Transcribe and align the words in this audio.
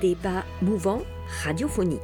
débat 0.00 0.44
mouvant 0.62 1.02
radiophonique. 1.44 2.00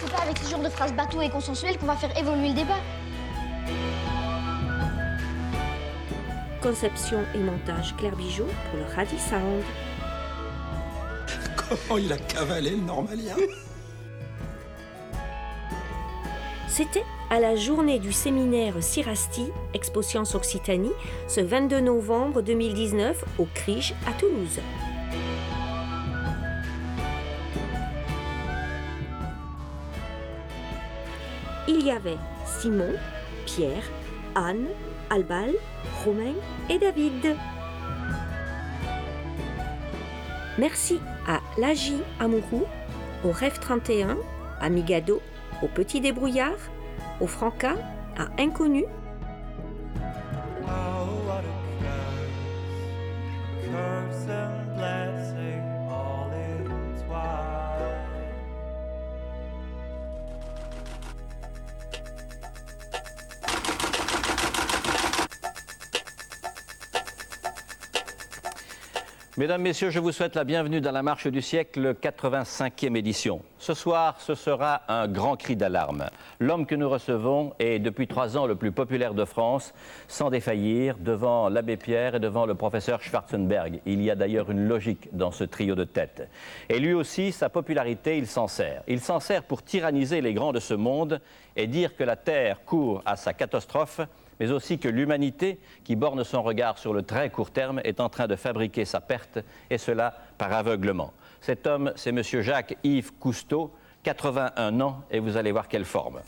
C'est 0.00 0.10
pas 0.10 0.22
avec 0.22 0.38
ce 0.38 0.50
genre 0.50 0.62
de 0.62 0.68
phrases 0.68 0.94
bateau 0.94 1.20
et 1.20 1.28
consensuelles 1.28 1.78
qu'on 1.78 1.86
va 1.86 1.96
faire 1.96 2.16
évoluer 2.16 2.48
le 2.48 2.54
débat. 2.54 2.78
Conception 6.62 7.18
et 7.34 7.38
montage 7.38 7.94
Claire 7.96 8.16
Bijou 8.16 8.44
pour 8.44 8.78
le 8.78 8.94
Radi 8.94 9.18
Sound. 9.18 9.62
Comment 11.56 11.98
il 11.98 12.12
a 12.12 12.16
cavalé 12.16 12.70
le 12.70 12.82
normalien? 12.82 13.36
C'était 16.68 17.04
à 17.30 17.40
la 17.40 17.56
journée 17.56 17.98
du 17.98 18.12
séminaire 18.12 18.74
Cirasti, 18.80 19.48
Expo 19.74 20.00
Sciences 20.00 20.34
Occitanie, 20.34 20.92
ce 21.26 21.40
22 21.40 21.80
novembre 21.80 22.40
2019 22.40 23.24
au 23.38 23.46
CRIJ 23.54 23.94
à 24.06 24.12
Toulouse. 24.12 24.60
Y 31.88 31.90
avait 31.90 32.18
Simon, 32.44 32.92
Pierre, 33.46 33.82
Anne, 34.34 34.66
Albal, 35.08 35.52
Romain 36.04 36.34
et 36.68 36.78
David. 36.78 37.34
Merci 40.58 41.00
à 41.26 41.40
Lagie 41.58 42.02
Amourou, 42.20 42.64
au 43.24 43.30
Rêve 43.30 43.58
31, 43.58 44.18
à 44.60 44.68
Migado, 44.68 45.22
au 45.62 45.66
Petit 45.66 46.00
Débrouillard, 46.00 46.58
au 47.20 47.26
Franca, 47.26 47.74
à 48.18 48.42
Inconnu, 48.42 48.84
Mesdames, 69.38 69.62
Messieurs, 69.62 69.90
je 69.90 70.00
vous 70.00 70.10
souhaite 70.10 70.34
la 70.34 70.42
bienvenue 70.42 70.80
dans 70.80 70.90
la 70.90 71.04
Marche 71.04 71.28
du 71.28 71.42
siècle, 71.42 71.94
85e 72.02 72.96
édition. 72.96 73.40
Ce 73.58 73.72
soir, 73.72 74.20
ce 74.20 74.34
sera 74.34 74.82
un 74.88 75.06
grand 75.06 75.36
cri 75.36 75.54
d'alarme. 75.54 76.06
L'homme 76.40 76.66
que 76.66 76.74
nous 76.74 76.90
recevons 76.90 77.52
est 77.60 77.78
depuis 77.78 78.08
trois 78.08 78.36
ans 78.36 78.46
le 78.46 78.56
plus 78.56 78.72
populaire 78.72 79.14
de 79.14 79.24
France, 79.24 79.74
sans 80.08 80.30
défaillir, 80.30 80.96
devant 80.98 81.48
l'abbé 81.48 81.76
Pierre 81.76 82.16
et 82.16 82.18
devant 82.18 82.46
le 82.46 82.56
professeur 82.56 83.00
Schwarzenberg. 83.00 83.80
Il 83.86 84.02
y 84.02 84.10
a 84.10 84.16
d'ailleurs 84.16 84.50
une 84.50 84.66
logique 84.66 85.08
dans 85.12 85.30
ce 85.30 85.44
trio 85.44 85.76
de 85.76 85.84
tête. 85.84 86.28
Et 86.68 86.80
lui 86.80 86.92
aussi, 86.92 87.30
sa 87.30 87.48
popularité, 87.48 88.18
il 88.18 88.26
s'en 88.26 88.48
sert. 88.48 88.82
Il 88.88 88.98
s'en 88.98 89.20
sert 89.20 89.44
pour 89.44 89.62
tyranniser 89.62 90.20
les 90.20 90.34
grands 90.34 90.52
de 90.52 90.58
ce 90.58 90.74
monde 90.74 91.20
et 91.54 91.68
dire 91.68 91.94
que 91.94 92.02
la 92.02 92.16
Terre 92.16 92.64
court 92.64 93.02
à 93.06 93.14
sa 93.14 93.34
catastrophe 93.34 94.00
mais 94.40 94.50
aussi 94.50 94.78
que 94.78 94.88
l'humanité, 94.88 95.58
qui 95.84 95.96
borne 95.96 96.22
son 96.24 96.42
regard 96.42 96.78
sur 96.78 96.92
le 96.92 97.02
très 97.02 97.30
court 97.30 97.50
terme, 97.50 97.80
est 97.84 98.00
en 98.00 98.08
train 98.08 98.26
de 98.26 98.36
fabriquer 98.36 98.84
sa 98.84 99.00
perte, 99.00 99.38
et 99.70 99.78
cela 99.78 100.14
par 100.36 100.52
aveuglement. 100.52 101.12
Cet 101.40 101.66
homme, 101.66 101.92
c'est 101.96 102.10
M. 102.10 102.22
Jacques-Yves 102.22 103.12
Cousteau, 103.18 103.72
81 104.02 104.80
ans, 104.80 105.02
et 105.10 105.18
vous 105.18 105.36
allez 105.36 105.52
voir 105.52 105.68
quelle 105.68 105.84
forme. 105.84 106.20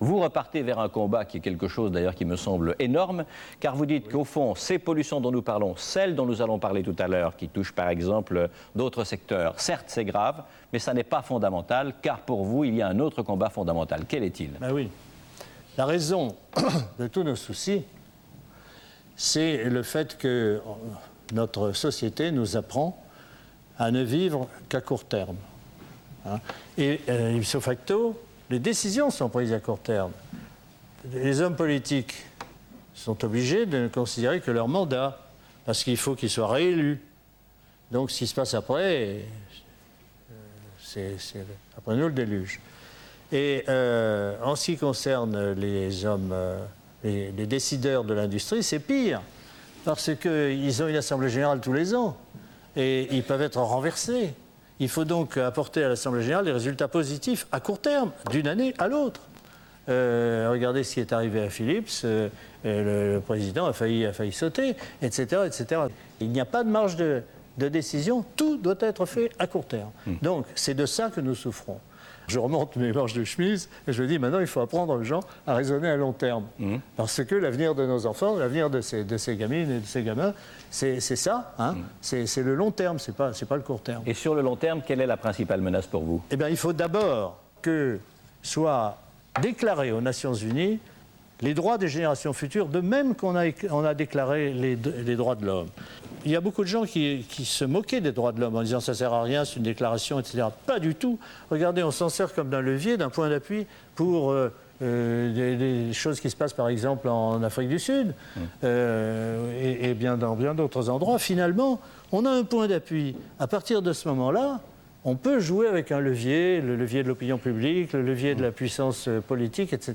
Vous 0.00 0.18
repartez 0.18 0.62
vers 0.62 0.80
un 0.80 0.88
combat 0.88 1.24
qui 1.24 1.36
est 1.36 1.40
quelque 1.40 1.68
chose 1.68 1.92
d'ailleurs 1.92 2.16
qui 2.16 2.24
me 2.24 2.34
semble 2.34 2.74
énorme, 2.80 3.24
car 3.60 3.76
vous 3.76 3.86
dites 3.86 4.10
qu'au 4.10 4.24
fond, 4.24 4.56
ces 4.56 4.80
pollutions 4.80 5.20
dont 5.20 5.30
nous 5.30 5.42
parlons, 5.42 5.76
celles 5.76 6.16
dont 6.16 6.26
nous 6.26 6.42
allons 6.42 6.58
parler 6.58 6.82
tout 6.82 6.96
à 6.98 7.06
l'heure, 7.06 7.36
qui 7.36 7.48
touchent 7.48 7.70
par 7.70 7.88
exemple 7.88 8.48
d'autres 8.74 9.04
secteurs, 9.04 9.60
certes 9.60 9.84
c'est 9.86 10.04
grave, 10.04 10.42
mais 10.72 10.80
ça 10.80 10.92
n'est 10.92 11.04
pas 11.04 11.22
fondamental, 11.22 11.94
car 12.02 12.18
pour 12.18 12.42
vous, 12.42 12.64
il 12.64 12.74
y 12.74 12.82
a 12.82 12.88
un 12.88 12.98
autre 12.98 13.22
combat 13.22 13.48
fondamental. 13.48 14.02
Quel 14.08 14.24
est-il? 14.24 14.50
Ben 14.60 14.72
oui. 14.72 14.88
La 15.78 15.86
raison 15.86 16.36
de 16.98 17.06
tous 17.06 17.22
nos 17.22 17.36
soucis, 17.36 17.82
c'est 19.16 19.64
le 19.64 19.82
fait 19.82 20.18
que 20.18 20.60
notre 21.32 21.72
société 21.72 22.30
nous 22.30 22.56
apprend 22.56 23.02
à 23.78 23.90
ne 23.90 24.02
vivre 24.02 24.48
qu'à 24.68 24.80
court 24.80 25.04
terme. 25.04 25.36
Hein. 26.26 26.40
Et 26.76 27.00
euh, 27.08 27.32
ipso 27.32 27.60
facto, 27.60 28.20
les 28.50 28.58
décisions 28.58 29.10
sont 29.10 29.28
prises 29.28 29.52
à 29.52 29.60
court 29.60 29.78
terme. 29.78 30.12
Les 31.10 31.40
hommes 31.40 31.56
politiques 31.56 32.14
sont 32.94 33.24
obligés 33.24 33.64
de 33.64 33.78
ne 33.78 33.88
considérer 33.88 34.40
que 34.40 34.50
leur 34.50 34.68
mandat, 34.68 35.18
parce 35.64 35.82
qu'il 35.84 35.96
faut 35.96 36.14
qu'ils 36.14 36.30
soient 36.30 36.52
réélus. 36.52 37.00
Donc 37.90 38.10
ce 38.10 38.18
qui 38.18 38.26
se 38.26 38.34
passe 38.34 38.54
après, 38.54 39.06
euh, 39.06 39.20
c'est 40.82 41.16
c'est 41.18 41.44
après 41.76 41.96
nous 41.96 42.06
le 42.06 42.12
déluge. 42.12 42.60
Et 43.32 43.64
euh, 43.68 44.36
en 44.44 44.56
ce 44.56 44.66
qui 44.66 44.76
concerne 44.76 45.52
les 45.52 46.04
hommes, 46.04 46.30
euh, 46.32 46.58
les, 47.02 47.32
les 47.32 47.46
décideurs 47.46 48.04
de 48.04 48.12
l'industrie, 48.12 48.62
c'est 48.62 48.78
pire, 48.78 49.22
parce 49.84 50.10
qu'ils 50.14 50.82
ont 50.82 50.88
une 50.88 50.96
assemblée 50.96 51.30
générale 51.30 51.60
tous 51.60 51.72
les 51.72 51.94
ans, 51.94 52.16
et 52.76 53.08
ils 53.10 53.22
peuvent 53.22 53.42
être 53.42 53.58
renversés. 53.58 54.34
Il 54.80 54.88
faut 54.88 55.04
donc 55.04 55.36
apporter 55.38 55.82
à 55.82 55.88
l'assemblée 55.88 56.22
générale 56.22 56.44
des 56.44 56.52
résultats 56.52 56.88
positifs 56.88 57.46
à 57.52 57.60
court 57.60 57.80
terme, 57.80 58.10
d'une 58.30 58.46
année 58.48 58.74
à 58.78 58.88
l'autre. 58.88 59.22
Euh, 59.88 60.48
regardez 60.50 60.84
ce 60.84 60.94
qui 60.94 61.00
est 61.00 61.12
arrivé 61.12 61.40
à 61.42 61.48
Philips, 61.50 62.02
euh, 62.04 62.28
le, 62.64 63.14
le 63.14 63.20
président 63.20 63.66
a 63.66 63.72
failli, 63.72 64.04
a 64.06 64.12
failli 64.12 64.32
sauter, 64.32 64.76
etc., 65.00 65.42
etc. 65.46 65.82
Il 66.20 66.30
n'y 66.30 66.40
a 66.40 66.44
pas 66.44 66.62
de 66.64 66.68
marge 66.68 66.96
de, 66.96 67.22
de 67.58 67.68
décision, 67.68 68.24
tout 68.36 68.58
doit 68.58 68.76
être 68.80 69.06
fait 69.06 69.30
à 69.38 69.46
court 69.46 69.66
terme. 69.66 69.90
Donc 70.20 70.44
c'est 70.54 70.74
de 70.74 70.86
ça 70.86 71.08
que 71.10 71.20
nous 71.20 71.34
souffrons. 71.34 71.78
Je 72.32 72.38
remonte 72.38 72.76
mes 72.76 72.94
manches 72.94 73.12
de 73.12 73.24
chemise 73.24 73.68
et 73.86 73.92
je 73.92 74.02
dis 74.04 74.18
maintenant 74.18 74.40
il 74.40 74.46
faut 74.46 74.62
apprendre 74.62 74.94
aux 74.94 75.02
gens 75.04 75.20
à 75.46 75.54
raisonner 75.54 75.90
à 75.90 75.96
long 75.96 76.12
terme. 76.12 76.44
Parce 76.96 77.22
que 77.24 77.34
l'avenir 77.34 77.74
de 77.74 77.84
nos 77.84 78.06
enfants, 78.06 78.36
l'avenir 78.36 78.70
de 78.70 78.80
ces, 78.80 79.04
de 79.04 79.18
ces 79.18 79.36
gamines 79.36 79.70
et 79.70 79.80
de 79.80 79.86
ces 79.86 80.02
gamins, 80.02 80.32
c'est 80.70 81.00
c'est 81.00 81.16
ça, 81.16 81.52
hein 81.58 81.74
c'est 82.00 82.26
c'est 82.26 82.42
le 82.42 82.54
long 82.54 82.70
terme, 82.70 82.98
c'est 82.98 83.14
pas, 83.14 83.34
c'est 83.34 83.44
pas 83.44 83.56
le 83.56 83.62
court 83.62 83.82
terme. 83.82 84.02
Et 84.06 84.14
sur 84.14 84.34
le 84.34 84.40
long 84.40 84.56
terme, 84.56 84.80
quelle 84.86 85.02
est 85.02 85.06
la 85.06 85.18
principale 85.18 85.60
menace 85.60 85.86
pour 85.86 86.04
vous? 86.04 86.22
Eh 86.30 86.36
bien, 86.36 86.48
il 86.48 86.56
faut 86.56 86.72
d'abord 86.72 87.38
que 87.60 87.98
soient 88.42 88.96
déclarés 89.42 89.92
aux 89.92 90.00
Nations 90.00 90.32
Unies 90.32 90.78
les 91.42 91.52
droits 91.52 91.76
des 91.76 91.88
générations 91.88 92.32
futures, 92.32 92.66
de 92.68 92.80
même 92.80 93.14
qu'on 93.14 93.36
a, 93.36 93.44
on 93.70 93.84
a 93.84 93.92
déclaré 93.94 94.54
les, 94.54 94.74
les 94.76 95.16
droits 95.16 95.34
de 95.34 95.44
l'homme. 95.44 95.68
Il 96.24 96.30
y 96.30 96.36
a 96.36 96.40
beaucoup 96.40 96.62
de 96.62 96.68
gens 96.68 96.84
qui, 96.84 97.24
qui 97.28 97.44
se 97.44 97.64
moquaient 97.64 98.00
des 98.00 98.12
droits 98.12 98.32
de 98.32 98.40
l'homme 98.40 98.56
en 98.56 98.62
disant 98.62 98.80
ça 98.80 98.94
sert 98.94 99.12
à 99.12 99.22
rien, 99.22 99.44
c'est 99.44 99.56
une 99.56 99.62
déclaration, 99.64 100.20
etc. 100.20 100.44
Pas 100.66 100.78
du 100.78 100.94
tout. 100.94 101.18
Regardez, 101.50 101.82
on 101.82 101.90
s'en 101.90 102.08
sert 102.08 102.32
comme 102.32 102.48
d'un 102.48 102.60
levier, 102.60 102.96
d'un 102.96 103.10
point 103.10 103.28
d'appui 103.28 103.66
pour 103.94 104.30
euh, 104.30 104.52
euh, 104.82 105.32
des, 105.34 105.56
des 105.86 105.92
choses 105.92 106.20
qui 106.20 106.30
se 106.30 106.36
passent 106.36 106.52
par 106.52 106.68
exemple 106.68 107.08
en 107.08 107.42
Afrique 107.42 107.68
du 107.68 107.78
Sud 107.78 108.14
euh, 108.64 109.80
et, 109.82 109.90
et 109.90 109.94
bien 109.94 110.16
dans 110.16 110.34
bien 110.34 110.54
d'autres 110.54 110.88
endroits. 110.90 111.18
Finalement, 111.18 111.80
on 112.12 112.24
a 112.24 112.30
un 112.30 112.44
point 112.44 112.68
d'appui. 112.68 113.16
À 113.38 113.46
partir 113.46 113.82
de 113.82 113.92
ce 113.92 114.08
moment-là, 114.08 114.60
on 115.04 115.16
peut 115.16 115.40
jouer 115.40 115.66
avec 115.66 115.90
un 115.90 115.98
levier, 116.00 116.60
le 116.60 116.76
levier 116.76 117.02
de 117.02 117.08
l'opinion 117.08 117.38
publique, 117.38 117.92
le 117.92 118.02
levier 118.02 118.34
de 118.34 118.42
la 118.42 118.52
puissance 118.52 119.08
euh, 119.08 119.20
politique, 119.20 119.72
etc. 119.72 119.94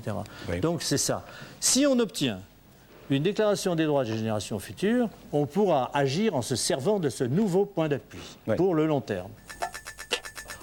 Oui. 0.50 0.60
Donc 0.60 0.82
c'est 0.82 0.98
ça. 0.98 1.24
Si 1.60 1.86
on 1.86 1.98
obtient 1.98 2.40
une 3.10 3.22
déclaration 3.22 3.74
des 3.74 3.86
droits 3.86 4.04
des 4.04 4.16
générations 4.16 4.58
futures, 4.58 5.08
on 5.32 5.46
pourra 5.46 5.90
agir 5.94 6.34
en 6.34 6.42
se 6.42 6.56
servant 6.56 6.98
de 7.00 7.08
ce 7.08 7.24
nouveau 7.24 7.64
point 7.64 7.88
d'appui 7.88 8.18
Oui. 8.46 8.56
pour 8.56 8.74
le 8.74 8.86
long 8.86 9.00
terme. 9.00 9.30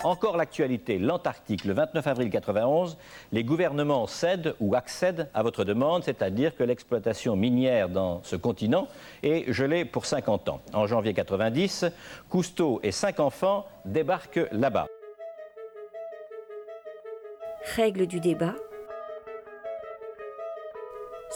Encore 0.04 0.38
l'actualité, 0.38 1.00
l'Antarctique, 1.00 1.66
le 1.66 1.74
29 1.74 2.06
avril 2.06 2.30
91, 2.30 2.96
les 3.32 3.44
gouvernements 3.44 4.06
cèdent 4.06 4.54
ou 4.60 4.76
accèdent 4.76 5.28
à 5.34 5.42
votre 5.42 5.64
demande, 5.64 6.04
c'est-à-dire 6.04 6.56
que 6.56 6.64
l'exploitation 6.64 7.36
minière 7.36 7.90
dans 7.90 8.22
ce 8.24 8.36
continent 8.36 8.88
est 9.24 9.52
gelée 9.52 9.84
pour 9.84 10.06
50 10.06 10.50
ans. 10.50 10.62
En 10.74 10.86
janvier 10.86 11.16
90, 11.16 11.86
Cousteau 12.30 12.80
et 12.84 12.92
cinq 12.92 13.20
enfants 13.20 13.66
débarquent 13.84 14.48
là-bas. 14.52 14.86
Règle 17.76 18.06
du 18.06 18.20
débat. 18.20 18.54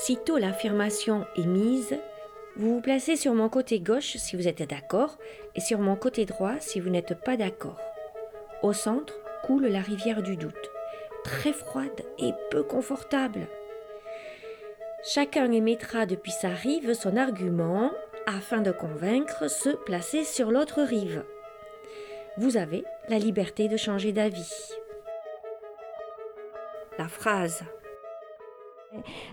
Sitôt 0.02 0.38
l'affirmation 0.38 1.26
est 1.36 1.46
mise, 1.46 1.98
vous 2.56 2.76
vous 2.76 2.82
placez 2.82 3.18
sur 3.18 3.34
mon 3.34 3.50
côté 3.50 3.82
gauche 3.82 4.16
si 4.16 4.38
vous 4.38 4.48
êtes 4.48 4.64
d'accord 4.64 5.18
et 5.56 5.60
sur 5.60 5.80
mon 5.80 5.98
côté 5.98 6.26
droit 6.26 6.54
si 6.62 6.80
vous 6.80 6.90
n'êtes 6.90 7.22
pas 7.22 7.36
d'accord. 7.36 7.80
Au 8.64 8.72
centre 8.72 9.14
coule 9.44 9.66
la 9.68 9.82
rivière 9.82 10.24
du 10.24 10.38
doute, 10.38 10.72
très 11.26 11.52
froide 11.52 12.02
et 12.18 12.32
peu 12.50 12.64
confortable. 12.64 13.48
Chacun 15.04 15.52
émettra 15.52 16.06
depuis 16.06 16.32
sa 16.32 16.50
rive 16.50 16.94
son 16.94 17.18
argument 17.18 17.92
afin 18.26 18.62
de 18.62 18.72
convaincre 18.72 19.50
ceux 19.50 19.76
placés 19.76 20.24
sur 20.24 20.50
l'autre 20.50 20.82
rive. 20.82 21.26
Vous 22.38 22.56
avez 22.56 22.86
la 23.10 23.20
liberté 23.20 23.68
de 23.68 23.76
changer 23.76 24.14
d'avis. 24.14 24.72
La 26.98 27.10
phrase 27.10 27.64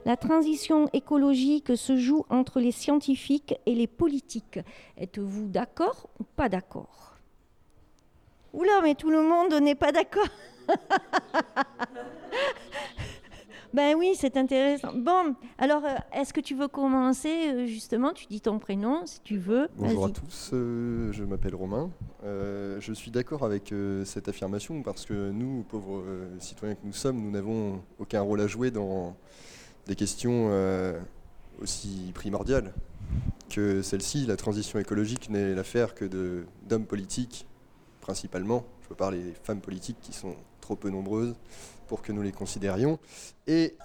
la 0.04 0.16
transition 0.16 0.88
écologique 0.92 1.76
se 1.76 1.96
joue 1.96 2.24
entre 2.30 2.60
les 2.60 2.72
scientifiques 2.72 3.54
et 3.66 3.74
les 3.74 3.86
politiques. 3.86 4.60
Êtes-vous 4.96 5.48
d'accord 5.48 6.08
ou 6.20 6.24
pas 6.24 6.48
d'accord? 6.48 7.16
Oula, 8.52 8.80
mais 8.82 8.94
tout 8.94 9.10
le 9.10 9.22
monde 9.22 9.52
n'est 9.62 9.74
pas 9.74 9.92
d'accord. 9.92 10.28
ben 13.74 13.94
oui, 13.96 14.12
c'est 14.16 14.36
intéressant. 14.36 14.92
Bon, 14.94 15.34
alors, 15.58 15.84
euh, 15.84 15.94
est-ce 16.12 16.32
que 16.32 16.40
tu 16.40 16.54
veux 16.54 16.68
commencer? 16.68 17.52
Euh, 17.52 17.66
justement 17.66 18.12
Tu 18.12 18.26
dis 18.26 18.40
ton 18.40 18.58
prénom 18.58 19.04
si 19.04 19.20
tu 19.20 19.36
veux. 19.36 19.68
Bonjour 19.76 20.06
à 20.06 20.10
tous, 20.10 20.50
euh, 20.54 21.12
je 21.12 21.22
m'appelle 21.24 21.54
Romain. 21.54 21.90
Euh, 22.24 22.80
je 22.80 22.92
suis 22.92 23.10
d'accord 23.10 23.44
avec 23.44 23.72
euh, 23.72 24.04
cette 24.04 24.28
affirmation 24.28 24.82
parce 24.82 25.04
que 25.04 25.30
nous, 25.30 25.64
pauvres 25.68 26.00
euh, 26.00 26.26
citoyens 26.40 26.74
que 26.74 26.84
nous 26.84 26.92
sommes, 26.92 27.20
nous 27.20 27.30
n'avons 27.30 27.82
aucun 27.98 28.20
rôle 28.20 28.40
à 28.40 28.46
jouer 28.46 28.70
dans 28.70 29.16
des 29.86 29.94
questions 29.94 30.48
euh, 30.50 30.98
aussi 31.60 32.10
primordiales 32.14 32.72
que 33.48 33.82
celle-ci. 33.82 34.26
La 34.26 34.36
transition 34.36 34.78
écologique 34.78 35.30
n'est 35.30 35.54
l'affaire 35.54 35.94
que 35.94 36.44
d'hommes 36.68 36.86
politiques, 36.86 37.46
principalement. 38.00 38.66
Je 38.82 38.88
veux 38.88 38.96
parler 38.96 39.22
des 39.22 39.34
femmes 39.42 39.60
politiques 39.60 39.98
qui 40.00 40.12
sont 40.12 40.36
trop 40.60 40.76
peu 40.76 40.90
nombreuses 40.90 41.34
pour 41.86 42.02
que 42.02 42.12
nous 42.12 42.22
les 42.22 42.32
considérions. 42.32 42.98
Et 43.46 43.76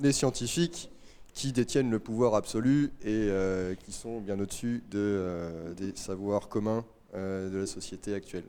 les 0.00 0.12
scientifiques 0.12 0.90
qui 1.34 1.52
détiennent 1.52 1.90
le 1.90 1.98
pouvoir 1.98 2.34
absolu 2.34 2.90
et 3.02 3.28
euh, 3.28 3.74
qui 3.74 3.92
sont 3.92 4.20
bien 4.20 4.38
au-dessus 4.40 4.82
de, 4.90 4.98
euh, 4.98 5.74
des 5.74 5.94
savoirs 5.94 6.48
communs 6.48 6.84
de 7.14 7.58
la 7.58 7.66
société 7.66 8.14
actuelle. 8.14 8.44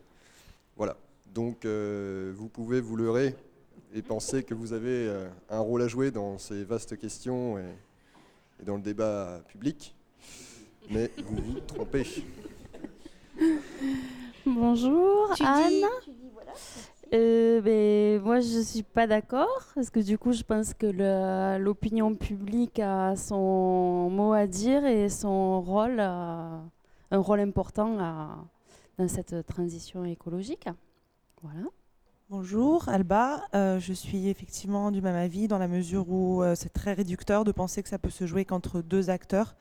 Voilà. 0.77 0.95
Donc 1.33 1.65
vous 1.65 2.47
pouvez 2.47 2.79
vous 2.79 2.95
leurrer 2.95 3.35
et 3.93 4.01
penser 4.01 4.43
que 4.43 4.53
vous 4.53 4.73
avez 4.73 5.07
euh, 5.07 5.27
un 5.49 5.59
rôle 5.59 5.81
à 5.81 5.87
jouer 5.87 6.11
dans 6.11 6.37
ces 6.37 6.63
vastes 6.63 6.97
questions 6.97 7.57
et, 7.57 7.63
et 8.61 8.65
dans 8.65 8.75
le 8.75 8.81
débat 8.81 9.41
public, 9.47 9.95
mais 10.89 11.11
vous 11.25 11.41
vous 11.53 11.59
trompez. 11.61 12.05
Bonjour, 14.45 15.31
Tu 15.35 15.43
Anne. 15.43 15.69
dis, 15.69 15.83
tu 16.03 16.11
dis 16.11 16.29
voilà. 16.33 16.51
Euh, 17.13 17.59
ben, 17.61 18.21
moi, 18.23 18.39
je 18.39 18.61
suis 18.61 18.83
pas 18.83 19.05
d'accord 19.05 19.67
parce 19.75 19.89
que 19.89 19.99
du 19.99 20.17
coup, 20.17 20.31
je 20.31 20.43
pense 20.43 20.73
que 20.73 21.57
l'opinion 21.57 22.15
publique 22.15 22.79
a 22.79 23.15
son 23.15 24.09
mot 24.09 24.31
à 24.33 24.47
dire 24.47 24.85
et 24.85 25.09
son 25.09 25.61
rôle, 25.61 25.99
a 25.99 26.61
un 27.11 27.17
rôle 27.19 27.41
important 27.41 27.99
à- 27.99 28.37
dans 28.97 29.07
cette 29.09 29.45
transition 29.45 30.05
écologique. 30.05 30.67
Voilà. 31.43 31.65
Bonjour, 32.31 32.87
Alba. 32.87 33.43
Euh, 33.55 33.77
je 33.81 33.91
suis 33.91 34.29
effectivement 34.29 34.91
du 34.91 35.01
même 35.01 35.17
avis 35.17 35.49
dans 35.49 35.57
la 35.57 35.67
mesure 35.67 36.09
où 36.09 36.41
euh, 36.41 36.55
c'est 36.55 36.71
très 36.71 36.93
réducteur 36.93 37.43
de 37.43 37.51
penser 37.51 37.83
que 37.83 37.89
ça 37.89 37.99
peut 37.99 38.09
se 38.09 38.25
jouer 38.25 38.45
qu'entre 38.45 38.81
deux 38.81 39.09
acteurs, 39.09 39.57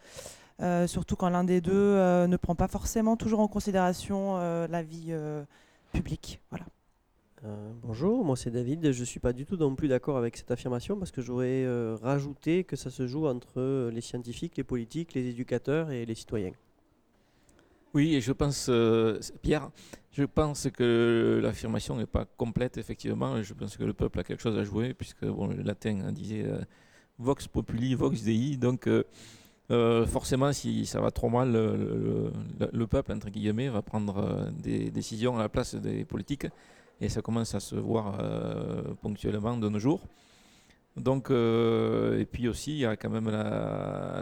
euh, 0.62 0.86
surtout 0.86 1.16
quand 1.16 1.30
l'un 1.30 1.42
des 1.42 1.60
deux 1.60 1.96
ne 2.28 2.36
prend 2.36 2.54
pas 2.54 2.68
forcément 2.68 3.16
toujours 3.16 3.40
en 3.40 3.48
considération 3.48 4.36
la 4.36 4.82
vie 4.84 5.12
publique. 5.92 6.40
Bonjour, 7.82 8.24
moi 8.24 8.36
c'est 8.36 8.52
David. 8.52 8.92
Je 8.92 9.00
ne 9.00 9.04
suis 9.04 9.18
pas 9.18 9.32
du 9.32 9.46
tout 9.46 9.56
non 9.56 9.74
plus 9.74 9.88
d'accord 9.88 10.16
avec 10.16 10.36
cette 10.36 10.52
affirmation 10.52 10.96
parce 10.96 11.10
que 11.10 11.22
j'aurais 11.22 11.66
rajouté 12.00 12.62
que 12.62 12.76
ça 12.76 12.90
se 12.90 13.08
joue 13.08 13.26
entre 13.26 13.90
les 13.92 14.00
scientifiques, 14.00 14.56
les 14.56 14.64
politiques, 14.64 15.14
les 15.14 15.26
éducateurs 15.26 15.90
et 15.90 16.06
les 16.06 16.14
citoyens. 16.14 16.52
Oui, 17.92 18.14
et 18.14 18.20
je 18.20 18.32
pense, 18.32 18.66
euh, 18.68 19.18
Pierre, 19.42 19.70
je 20.12 20.22
pense 20.24 20.68
que 20.70 21.40
l'affirmation 21.42 21.96
n'est 21.96 22.06
pas 22.06 22.24
complète, 22.36 22.78
effectivement. 22.78 23.42
Je 23.42 23.52
pense 23.52 23.76
que 23.76 23.82
le 23.84 23.92
peuple 23.94 24.20
a 24.20 24.24
quelque 24.24 24.40
chose 24.42 24.56
à 24.58 24.64
jouer, 24.64 24.94
puisque 24.94 25.24
bon, 25.24 25.48
le 25.48 25.62
latin 25.62 26.12
disait 26.12 26.44
euh, 26.46 26.60
Vox 27.18 27.48
populi, 27.48 27.94
Vox 27.96 28.22
Dei. 28.22 28.56
Donc, 28.56 28.86
euh, 28.86 30.06
forcément, 30.06 30.52
si 30.52 30.86
ça 30.86 31.00
va 31.00 31.10
trop 31.10 31.28
mal, 31.28 31.50
le, 31.52 31.76
le- 31.76 32.32
le- 32.60 32.70
le 32.72 32.86
peuple, 32.86 33.12
entre 33.12 33.28
guillemets, 33.28 33.68
va 33.68 33.82
prendre 33.82 34.50
des 34.52 34.90
décisions 34.90 35.36
à 35.36 35.42
la 35.42 35.48
place 35.48 35.74
des 35.74 36.04
politiques. 36.04 36.46
Et 37.00 37.08
ça 37.08 37.22
commence 37.22 37.54
à 37.54 37.60
se 37.60 37.76
voir 37.76 38.18
ponctuellement 39.00 39.56
de 39.56 39.68
nos 39.68 39.78
jours. 39.78 40.02
Donc, 40.96 41.30
et 41.30 42.26
puis 42.30 42.46
aussi, 42.48 42.72
il 42.72 42.78
y 42.78 42.84
a 42.84 42.96
quand 42.96 43.10
même 43.10 43.30
la, 43.30 44.20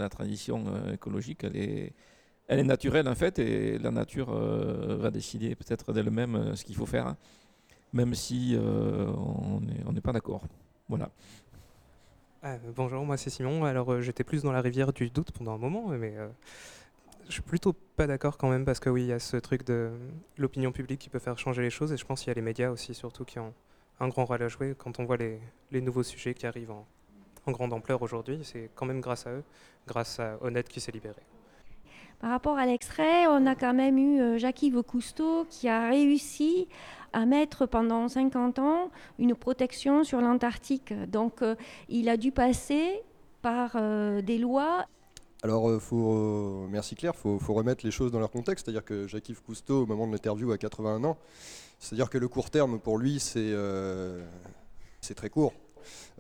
euh, 0.69 0.93
écologique, 0.95 1.43
elle 1.45 1.57
est, 1.57 1.93
elle 2.49 2.59
est 2.59 2.65
naturelle 2.65 3.07
en 3.09 3.15
fait, 3.15 3.39
et 3.39 3.79
la 3.79 3.91
nature 3.91 4.31
euh, 4.31 4.97
va 4.99 5.11
décider 5.11 5.55
peut-être 5.55 5.93
d'elle-même 5.93 6.35
euh, 6.35 6.55
ce 6.57 6.65
qu'il 6.65 6.75
faut 6.75 6.87
faire, 6.87 7.15
même 7.93 8.15
si 8.15 8.57
euh, 8.57 9.07
on 9.87 9.93
n'est 9.93 10.01
pas 10.01 10.13
d'accord. 10.13 10.43
Voilà. 10.89 11.11
Ah, 12.43 12.55
euh, 12.55 12.59
bonjour, 12.75 13.05
moi 13.05 13.19
c'est 13.19 13.31
Simon. 13.31 13.65
Alors 13.65 14.01
j'étais 14.01 14.25
plus 14.25 14.43
dans 14.43 14.53
la 14.53 14.63
rivière 14.63 14.93
du 14.93 15.11
doute 15.11 15.31
pendant 15.33 15.55
un 15.55 15.59
moment, 15.59 15.89
mais 15.89 16.15
je 17.27 17.33
suis 17.35 17.43
plutôt 17.43 17.75
pas 17.97 18.07
d'accord 18.07 18.39
quand 18.39 18.49
même 18.49 18.65
parce 18.65 18.81
que 18.81 18.89
oui, 18.89 19.03
il 19.03 19.09
y 19.09 19.13
a 19.13 19.19
ce 19.19 19.37
truc 19.37 19.67
de 19.67 19.91
l'opinion 20.39 20.73
publique 20.73 21.01
qui 21.01 21.11
peut 21.11 21.19
faire 21.19 21.39
changer 21.39 21.61
les 21.61 21.71
choses 21.71 21.93
et 21.93 21.99
je 21.99 22.05
pense 22.07 22.21
qu'il 22.21 22.29
y 22.29 22.31
a 22.31 22.35
les 22.35 22.43
médias 22.43 22.71
aussi 22.71 22.95
surtout 22.95 23.27
qui 23.27 23.39
ont 23.39 23.53
un 24.01 24.09
grand 24.09 24.25
rôle 24.25 24.43
à 24.43 24.49
jouer 24.49 24.75
quand 24.79 24.99
on 25.01 25.05
voit 25.05 25.19
les, 25.19 25.39
les 25.71 25.83
nouveaux 25.83 26.05
sujets 26.05 26.33
qui 26.33 26.47
arrivent 26.47 26.71
en, 26.71 26.87
en 27.45 27.53
grande 27.53 27.75
ampleur 27.75 28.01
aujourd'hui. 28.01 28.41
C'est 28.43 28.71
quand 28.75 28.87
même 28.87 29.01
grâce 29.01 29.27
à 29.27 29.33
eux, 29.33 29.43
grâce 29.87 30.19
à 30.21 30.39
Honnête 30.41 30.69
qui 30.69 30.81
s'est 30.81 30.93
libéré. 30.93 31.21
Par 32.21 32.31
rapport 32.31 32.59
à 32.59 32.67
l'extrait, 32.67 33.29
on 33.29 33.47
a 33.47 33.55
quand 33.55 33.75
même 33.75 33.97
eu 33.97 34.21
euh, 34.21 34.39
Jacques-Yves 34.39 34.83
Cousteau 34.83 35.47
qui 35.49 35.69
a 35.69 35.89
réussi 35.89 36.67
à 37.13 37.27
mettre 37.27 37.65
pendant 37.67 38.09
50 38.09 38.59
ans 38.59 38.91
une 39.21 39.37
protection 39.37 40.03
sur 40.03 40.21
l'Antarctique. 40.21 40.93
Donc 41.09 41.43
euh, 41.43 41.55
il 41.89 42.09
a 42.09 42.17
dû 42.17 42.33
passer 42.33 43.03
par 43.41 43.73
euh, 43.77 44.21
des 44.21 44.37
lois. 44.37 44.87
Alors, 45.45 45.71
merci 46.69 46.97
Claire, 46.97 47.13
il 47.15 47.39
faut, 47.39 47.55
remettre 47.55 47.87
les 47.87 47.93
choses 47.93 48.11
dans 48.11 48.19
leur 48.19 48.33
contexte. 48.33 48.65
C'est-à-dire 48.65 48.85
que 48.85 49.07
Jacques-Yves 49.07 49.41
Cousteau, 49.43 49.83
au 49.83 49.87
moment 49.87 50.09
de 50.09 50.13
l'interview, 50.13 50.51
a 50.51 50.59
81 50.59 51.05
ans. 51.05 51.17
C'est-à-dire 51.79 52.11
que 52.11 52.19
le 52.19 52.27
court 52.27 52.51
terme, 52.51 52.81
pour 52.81 52.99
lui, 52.99 53.21
c'est 53.21 53.55
très 55.15 55.31
court. 55.31 55.53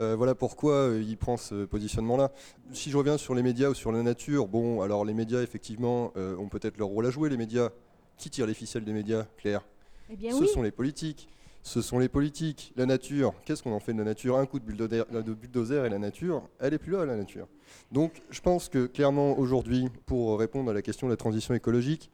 Euh, 0.00 0.14
voilà 0.16 0.34
pourquoi 0.34 0.72
euh, 0.74 1.02
il 1.06 1.16
prend 1.16 1.36
ce 1.36 1.64
positionnement-là. 1.64 2.30
Si 2.72 2.90
je 2.90 2.96
reviens 2.96 3.18
sur 3.18 3.34
les 3.34 3.42
médias 3.42 3.68
ou 3.70 3.74
sur 3.74 3.92
la 3.92 4.02
nature, 4.02 4.46
bon, 4.46 4.80
alors 4.80 5.04
les 5.04 5.14
médias, 5.14 5.42
effectivement, 5.42 6.12
euh, 6.16 6.36
ont 6.36 6.48
peut-être 6.48 6.78
leur 6.78 6.88
rôle 6.88 7.06
à 7.06 7.10
jouer. 7.10 7.28
Les 7.28 7.36
médias, 7.36 7.70
qui 8.16 8.30
tire 8.30 8.46
les 8.46 8.54
ficelles 8.54 8.84
des 8.84 8.92
médias, 8.92 9.26
Claire? 9.36 9.66
Eh 10.10 10.16
bien 10.16 10.32
Ce 10.32 10.40
oui. 10.42 10.48
sont 10.48 10.62
les 10.62 10.70
politiques. 10.70 11.28
Ce 11.62 11.82
sont 11.82 11.98
les 11.98 12.08
politiques. 12.08 12.72
La 12.76 12.86
nature, 12.86 13.34
qu'est-ce 13.44 13.62
qu'on 13.62 13.72
en 13.72 13.80
fait 13.80 13.92
de 13.92 13.98
la 13.98 14.04
nature? 14.04 14.38
Un 14.38 14.46
coup 14.46 14.58
de 14.58 14.64
bulldozer, 14.64 15.04
de 15.10 15.34
bulldozer 15.34 15.84
et 15.84 15.90
la 15.90 15.98
nature, 15.98 16.48
elle 16.60 16.72
est 16.72 16.78
plus 16.78 16.92
là, 16.92 17.04
la 17.04 17.16
nature. 17.16 17.46
Donc 17.92 18.22
je 18.30 18.40
pense 18.40 18.68
que 18.68 18.86
clairement 18.86 19.38
aujourd'hui, 19.38 19.88
pour 20.06 20.38
répondre 20.38 20.70
à 20.70 20.74
la 20.74 20.82
question 20.82 21.08
de 21.08 21.12
la 21.12 21.16
transition 21.16 21.54
écologique, 21.54 22.10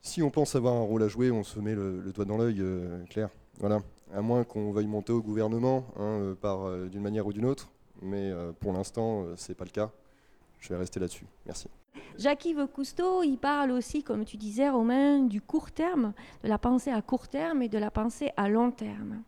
si 0.00 0.22
on 0.22 0.30
pense 0.30 0.54
avoir 0.54 0.74
un 0.76 0.80
rôle 0.82 1.02
à 1.02 1.08
jouer, 1.08 1.30
on 1.30 1.42
se 1.44 1.58
met 1.58 1.74
le, 1.74 2.00
le 2.00 2.12
doigt 2.12 2.24
dans 2.24 2.38
l'œil, 2.38 2.56
euh, 2.60 3.04
Claire. 3.10 3.28
Voilà. 3.58 3.80
À 4.14 4.22
moins 4.22 4.44
qu'on 4.44 4.72
veuille 4.72 4.86
monter 4.86 5.12
au 5.12 5.22
gouvernement, 5.22 5.84
hein, 5.96 6.02
euh, 6.02 6.34
par 6.34 6.66
euh, 6.66 6.88
d'une 6.88 7.02
manière 7.02 7.26
ou 7.26 7.32
d'une 7.32 7.44
autre. 7.44 7.70
Mais 8.02 8.30
euh, 8.30 8.52
pour 8.52 8.72
l'instant, 8.72 9.22
euh, 9.22 9.34
c'est 9.36 9.54
pas 9.54 9.64
le 9.64 9.70
cas. 9.70 9.90
Je 10.58 10.68
vais 10.70 10.76
rester 10.76 11.00
là-dessus. 11.00 11.26
Merci. 11.46 11.68
Jacques-Yves 12.18 12.66
Cousteau, 12.66 13.22
il 13.22 13.38
parle 13.38 13.70
aussi, 13.70 14.02
comme 14.02 14.24
tu 14.24 14.36
disais, 14.36 14.68
Romain, 14.68 15.20
du 15.20 15.40
court 15.40 15.70
terme, 15.70 16.12
de 16.42 16.48
la 16.48 16.58
pensée 16.58 16.90
à 16.90 17.02
court 17.02 17.28
terme 17.28 17.62
et 17.62 17.68
de 17.68 17.78
la 17.78 17.90
pensée 17.90 18.30
à 18.36 18.48
long 18.48 18.70
terme. 18.70 19.22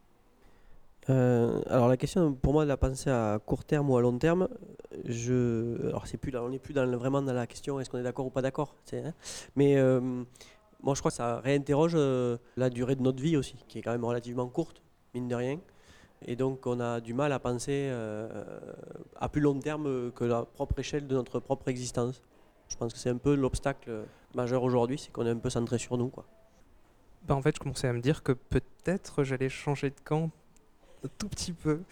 Euh, 1.10 1.60
alors 1.66 1.88
la 1.88 1.96
question 1.96 2.32
pour 2.32 2.52
moi 2.52 2.62
de 2.62 2.68
la 2.68 2.76
pensée 2.76 3.10
à 3.10 3.40
court 3.44 3.64
terme 3.64 3.90
ou 3.90 3.96
à 3.96 4.00
long 4.00 4.16
terme, 4.18 4.48
je, 5.04 5.88
alors 5.88 6.06
c'est 6.06 6.16
plus 6.16 6.30
là, 6.30 6.44
on 6.44 6.50
n'est 6.50 6.60
plus 6.60 6.74
dans 6.74 6.86
vraiment 6.96 7.20
dans 7.20 7.32
la 7.32 7.48
question 7.48 7.80
est-ce 7.80 7.90
qu'on 7.90 7.98
est 7.98 8.04
d'accord 8.04 8.26
ou 8.26 8.30
pas 8.30 8.42
d'accord, 8.42 8.76
hein. 8.92 9.12
mais 9.56 9.76
euh, 9.78 10.22
moi 10.82 10.94
je 10.94 11.00
crois 11.00 11.10
que 11.10 11.16
ça 11.16 11.40
réinterroge 11.40 11.92
euh, 11.94 12.36
la 12.56 12.70
durée 12.70 12.96
de 12.96 13.02
notre 13.02 13.22
vie 13.22 13.36
aussi, 13.36 13.56
qui 13.68 13.78
est 13.78 13.82
quand 13.82 13.92
même 13.92 14.04
relativement 14.04 14.48
courte, 14.48 14.82
mine 15.14 15.28
de 15.28 15.34
rien, 15.34 15.58
et 16.24 16.36
donc 16.36 16.66
on 16.66 16.80
a 16.80 17.00
du 17.00 17.14
mal 17.14 17.32
à 17.32 17.38
penser 17.38 17.88
euh, 17.90 18.44
à 19.16 19.28
plus 19.28 19.40
long 19.40 19.58
terme 19.58 20.12
que 20.12 20.24
la 20.24 20.44
propre 20.44 20.78
échelle 20.78 21.06
de 21.06 21.14
notre 21.14 21.40
propre 21.40 21.68
existence. 21.68 22.22
Je 22.68 22.76
pense 22.76 22.92
que 22.92 22.98
c'est 22.98 23.10
un 23.10 23.18
peu 23.18 23.34
l'obstacle 23.34 24.04
majeur 24.34 24.62
aujourd'hui, 24.62 24.98
c'est 24.98 25.12
qu'on 25.12 25.26
est 25.26 25.30
un 25.30 25.36
peu 25.36 25.50
centré 25.50 25.78
sur 25.78 25.98
nous, 25.98 26.08
quoi. 26.08 26.24
Bah, 27.24 27.36
en 27.36 27.42
fait, 27.42 27.54
je 27.54 27.60
commençais 27.60 27.86
à 27.86 27.92
me 27.92 28.00
dire 28.00 28.22
que 28.22 28.32
peut-être 28.32 29.24
j'allais 29.24 29.48
changer 29.48 29.90
de 29.90 30.00
camp 30.04 30.30
un 31.04 31.08
tout 31.18 31.28
petit 31.28 31.52
peu. 31.52 31.82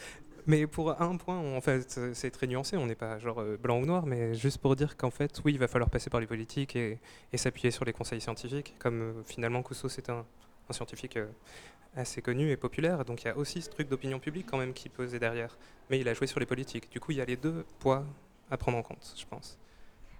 Mais 0.46 0.66
pour 0.66 1.00
un 1.00 1.16
point, 1.16 1.38
en 1.38 1.60
fait, 1.60 2.00
c'est 2.14 2.30
très 2.30 2.46
nuancé. 2.46 2.76
On 2.76 2.86
n'est 2.86 2.94
pas 2.94 3.18
genre 3.18 3.40
euh, 3.40 3.56
blanc 3.56 3.78
ou 3.80 3.86
noir, 3.86 4.06
mais 4.06 4.34
juste 4.34 4.58
pour 4.58 4.76
dire 4.76 4.96
qu'en 4.96 5.10
fait, 5.10 5.40
oui, 5.44 5.52
il 5.52 5.58
va 5.58 5.68
falloir 5.68 5.90
passer 5.90 6.10
par 6.10 6.20
les 6.20 6.26
politiques 6.26 6.76
et, 6.76 6.98
s'appuyer 7.34 7.70
sur 7.70 7.84
les 7.84 7.92
conseils 7.92 8.20
scientifiques. 8.20 8.74
Comme 8.78 9.02
euh, 9.02 9.12
finalement 9.24 9.62
Cousteau, 9.62 9.88
c'est 9.88 10.10
un, 10.10 10.24
un 10.68 10.72
scientifique 10.72 11.16
euh, 11.16 11.26
assez 11.96 12.22
connu 12.22 12.50
et 12.50 12.56
populaire. 12.56 13.04
Donc 13.04 13.22
il 13.22 13.26
y 13.26 13.30
a 13.30 13.36
aussi 13.36 13.62
ce 13.62 13.70
truc 13.70 13.88
d'opinion 13.88 14.18
publique 14.18 14.46
quand 14.50 14.58
même 14.58 14.72
qui 14.72 14.88
pesait 14.88 15.18
derrière. 15.18 15.56
Mais 15.90 15.98
il 15.98 16.08
a 16.08 16.14
joué 16.14 16.26
sur 16.26 16.40
les 16.40 16.46
politiques. 16.46 16.90
Du 16.90 17.00
coup, 17.00 17.12
il 17.12 17.18
y 17.18 17.20
a 17.20 17.24
les 17.24 17.36
deux 17.36 17.64
poids 17.78 18.04
à 18.50 18.56
prendre 18.56 18.78
en 18.78 18.82
compte, 18.82 19.14
je 19.16 19.24
pense. 19.26 19.58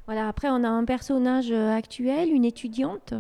Voilà, 0.06 0.28
après, 0.28 0.48
on 0.50 0.64
a 0.64 0.68
un 0.68 0.84
personnage 0.84 1.52
actuel, 1.52 2.30
une 2.32 2.44
étudiante, 2.44 3.14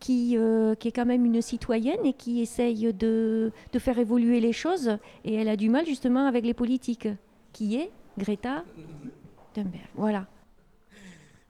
qui, 0.00 0.36
euh, 0.36 0.74
qui 0.74 0.88
est 0.88 0.92
quand 0.92 1.06
même 1.06 1.24
une 1.24 1.42
citoyenne 1.42 2.04
et 2.04 2.12
qui 2.12 2.40
essaye 2.40 2.92
de, 2.92 3.52
de 3.72 3.78
faire 3.78 3.98
évoluer 3.98 4.40
les 4.40 4.52
choses. 4.52 4.96
Et 5.24 5.34
elle 5.34 5.48
a 5.48 5.56
du 5.56 5.68
mal 5.68 5.86
justement 5.86 6.26
avec 6.26 6.44
les 6.44 6.54
politiques, 6.54 7.08
qui 7.52 7.76
est 7.76 7.90
Greta 8.16 8.64
Thunberg. 9.54 9.88
Voilà. 9.94 10.26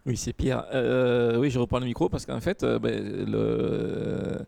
Oui, 0.06 0.16
c'est 0.16 0.32
Pierre. 0.32 0.64
Euh, 0.72 1.38
oui, 1.38 1.50
je 1.50 1.58
reprends 1.58 1.80
le 1.80 1.84
micro 1.84 2.08
parce 2.08 2.24
qu'en 2.24 2.40
fait, 2.40 2.62
euh, 2.62 2.78
ben, 2.78 4.46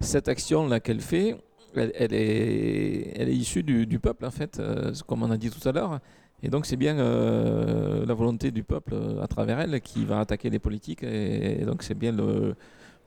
cette 0.00 0.28
action-là 0.28 0.80
qu'elle 0.80 1.00
fait, 1.00 1.36
elle, 1.74 2.12
est, 2.12 3.12
elle 3.16 3.28
est 3.28 3.36
issue 3.36 3.62
du, 3.62 3.98
peuple, 3.98 4.26
en 4.26 4.30
fait, 4.30 4.60
comme 5.06 5.22
on 5.22 5.30
a 5.30 5.36
dit 5.36 5.50
tout 5.50 5.66
à 5.66 5.72
l'heure. 5.72 6.00
Et 6.42 6.48
donc, 6.48 6.66
c'est 6.66 6.76
bien 6.76 6.94
la 6.94 8.14
volonté 8.14 8.50
du 8.50 8.64
peuple 8.64 8.94
à 9.22 9.26
travers 9.26 9.60
elle 9.60 9.80
qui 9.80 10.04
va 10.04 10.20
attaquer 10.20 10.50
les 10.50 10.58
politiques. 10.58 11.02
Et, 11.02 11.62
et 11.62 11.64
donc, 11.64 11.82
c'est 11.82 11.94
bien 11.94 12.12
le, 12.12 12.56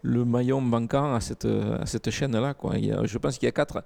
le 0.04 0.24
maillon 0.26 0.62
manquant 0.62 1.16
à 1.16 1.20
cette, 1.22 1.46
à 1.46 1.86
cette 1.88 2.12
chaîne-là. 2.12 2.54
Quoi. 2.54 2.78
Il 2.78 2.86
y 2.86 2.92
a- 2.92 3.04
je 3.06 3.18
pense 3.18 3.38
qu'il 3.40 3.48
y 3.48 3.50
a 3.50 3.52
quatre. 3.54 3.84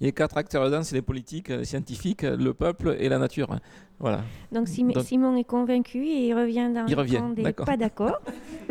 Il 0.00 0.06
y 0.06 0.08
a 0.08 0.12
quatre 0.12 0.36
acteurs 0.38 0.64
dedans, 0.64 0.82
c'est 0.82 0.94
les 0.94 1.02
politiques, 1.02 1.48
les 1.48 1.64
scientifiques, 1.66 2.22
le 2.22 2.54
peuple 2.54 2.96
et 2.98 3.08
la 3.10 3.18
nature. 3.18 3.54
Voilà. 3.98 4.22
Donc, 4.50 4.66
Sim- 4.66 4.90
Donc- 4.92 5.04
Simon 5.04 5.36
est 5.36 5.44
convaincu 5.44 5.98
et 6.06 6.28
il 6.28 6.34
revient 6.34 6.70
dans 6.74 6.86
Il 6.86 6.94
le 6.94 6.98
revient, 7.00 7.16
camp 7.18 7.30
des 7.30 7.42
d'accord. 7.42 7.66
pas 7.66 7.76
d'accord. 7.76 8.20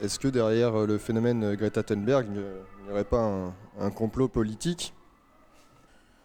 Est-ce 0.00 0.18
que 0.18 0.28
derrière 0.28 0.74
euh, 0.76 0.86
le 0.86 0.98
phénomène 0.98 1.42
euh, 1.44 1.56
Greta 1.56 1.82
Thunberg, 1.82 2.26
euh, 2.36 2.60
il 2.80 2.84
n'y 2.86 2.90
aurait 2.92 3.04
pas 3.04 3.20
un, 3.22 3.54
un 3.80 3.90
complot 3.90 4.28
politique? 4.28 4.94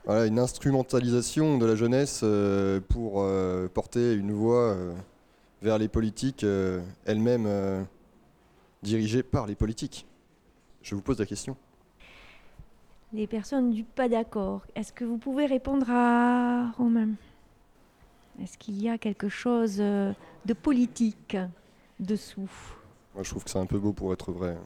Voilà, 0.05 0.25
une 0.25 0.37
instrumentalisation 0.37 1.57
de 1.57 1.65
la 1.65 1.75
jeunesse 1.75 2.21
euh, 2.23 2.79
pour 2.89 3.21
euh, 3.23 3.67
porter 3.73 4.13
une 4.13 4.31
voix 4.31 4.71
euh, 4.73 4.93
vers 5.63 5.77
les 5.77 5.87
politiques 5.87 6.43
euh, 6.43 6.81
elles-mêmes 7.05 7.45
euh, 7.47 7.81
dirigées 8.83 9.23
par 9.23 9.47
les 9.47 9.55
politiques 9.55 10.05
Je 10.81 10.93
vous 10.93 11.01
pose 11.01 11.17
la 11.19 11.25
question. 11.25 11.55
Les 13.13 13.27
personnes 13.27 13.71
du 13.71 13.85
pas 13.85 14.09
d'accord. 14.09 14.65
Est-ce 14.75 14.91
que 14.91 15.05
vous 15.05 15.17
pouvez 15.17 15.45
répondre 15.45 15.89
à 15.89 16.71
Romain? 16.71 17.11
Est-ce 18.41 18.57
qu'il 18.57 18.81
y 18.81 18.89
a 18.89 18.97
quelque 18.97 19.29
chose 19.29 19.77
euh, 19.79 20.11
de 20.45 20.53
politique 20.53 21.37
dessous? 21.99 22.51
Moi, 23.13 23.23
je 23.23 23.29
trouve 23.29 23.45
que 23.45 23.49
c'est 23.49 23.59
un 23.59 23.65
peu 23.65 23.79
beau 23.79 23.93
pour 23.93 24.11
être 24.11 24.33
vrai. 24.33 24.57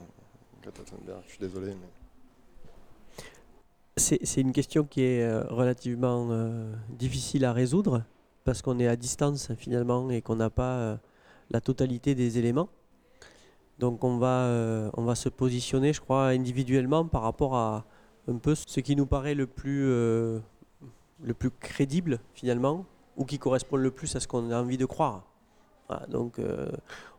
Je 0.65 1.29
suis 1.29 1.39
désolé. 1.39 1.73
Mais... 1.73 3.23
C'est 3.97 4.41
une 4.41 4.51
question 4.51 4.83
qui 4.83 5.01
est 5.01 5.41
relativement 5.49 6.29
euh, 6.31 6.73
difficile 6.89 7.45
à 7.45 7.53
résoudre 7.53 8.03
parce 8.47 8.61
qu'on 8.61 8.79
est 8.79 8.87
à 8.87 8.95
distance 8.95 9.51
finalement 9.57 10.09
et 10.09 10.21
qu'on 10.21 10.37
n'a 10.37 10.49
pas 10.49 10.77
euh, 10.77 10.95
la 11.51 11.59
totalité 11.59 12.15
des 12.15 12.37
éléments. 12.37 12.69
Donc 13.77 14.05
on 14.05 14.19
va, 14.19 14.45
euh, 14.45 14.89
on 14.93 15.03
va 15.03 15.15
se 15.15 15.27
positionner, 15.27 15.91
je 15.91 15.99
crois, 15.99 16.27
individuellement 16.27 17.05
par 17.05 17.23
rapport 17.23 17.57
à 17.57 17.83
un 18.29 18.37
peu 18.37 18.55
ce 18.55 18.79
qui 18.79 18.95
nous 18.95 19.05
paraît 19.05 19.35
le 19.35 19.47
plus, 19.47 19.83
euh, 19.87 20.39
le 21.21 21.33
plus 21.33 21.51
crédible 21.51 22.19
finalement 22.35 22.85
ou 23.17 23.25
qui 23.25 23.37
correspond 23.37 23.75
le 23.75 23.91
plus 23.91 24.15
à 24.15 24.21
ce 24.21 24.29
qu'on 24.29 24.49
a 24.49 24.61
envie 24.61 24.77
de 24.77 24.85
croire. 24.85 25.25
Donc 26.07 26.39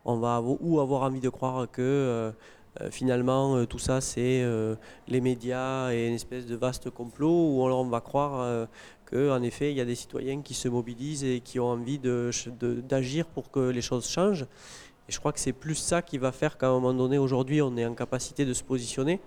on 0.04 0.18
va 0.18 0.42
ou 0.42 0.80
avoir 0.80 1.02
envie 1.02 1.20
de 1.20 1.30
croire 1.30 1.70
que 1.70 2.32
finalement 2.90 3.56
euh, 3.56 3.66
tout 3.66 3.78
ça 3.78 4.00
c'est 4.00 4.42
euh, 4.42 4.76
les 5.08 5.20
médias 5.20 5.92
et 5.92 6.06
une 6.06 6.14
espèce 6.14 6.47
de 6.47 6.56
vaste 6.56 6.90
complot, 6.90 7.64
alors 7.64 7.80
on 7.80 7.88
va 7.88 8.00
croire 8.00 8.40
euh, 8.40 8.66
qu'en 9.11 9.42
effet 9.42 9.70
il 9.70 9.76
y 9.76 9.80
a 9.80 9.85
des 9.85 9.94
citoyens 9.94 10.42
qui 10.42 10.54
se 10.54 10.68
mobilisent 10.68 11.25
et 11.25 11.40
qui 11.40 11.58
ont 11.58 11.68
envie 11.68 11.99
d'agir 11.99 13.26
pour 13.26 13.50
que 13.50 13.70
les 13.70 13.82
choses 13.82 14.08
changent. 14.08 14.47
Et 15.08 15.12
je 15.12 15.18
crois 15.18 15.32
que 15.32 15.40
c'est 15.40 15.52
plus 15.52 15.75
ça 15.75 16.02
qui 16.02 16.18
va 16.18 16.32
faire 16.32 16.58
qu'à 16.58 16.68
un 16.68 16.73
moment 16.73 16.94
donné 16.94 17.18
aujourd'hui 17.18 17.62
on 17.62 17.76
est 17.76 17.87
en 17.87 17.94
capacité 17.94 18.44
de 18.44 18.52
se 18.52 18.62
positionner 18.62 19.20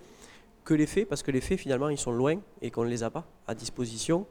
que 0.63 0.74
les 0.74 0.86
faits, 0.86 1.10
parce 1.10 1.24
que 1.24 1.31
les 1.31 1.41
faits 1.41 1.60
finalement 1.60 1.89
ils 1.89 1.98
sont 1.98 2.12
loin 2.12 2.39
et 2.62 2.70
qu'on 2.70 2.86
ne 2.86 2.89
les 2.89 3.03
a 3.03 3.10
pas 3.10 3.25
à 3.48 3.55
disposition. 3.55 4.27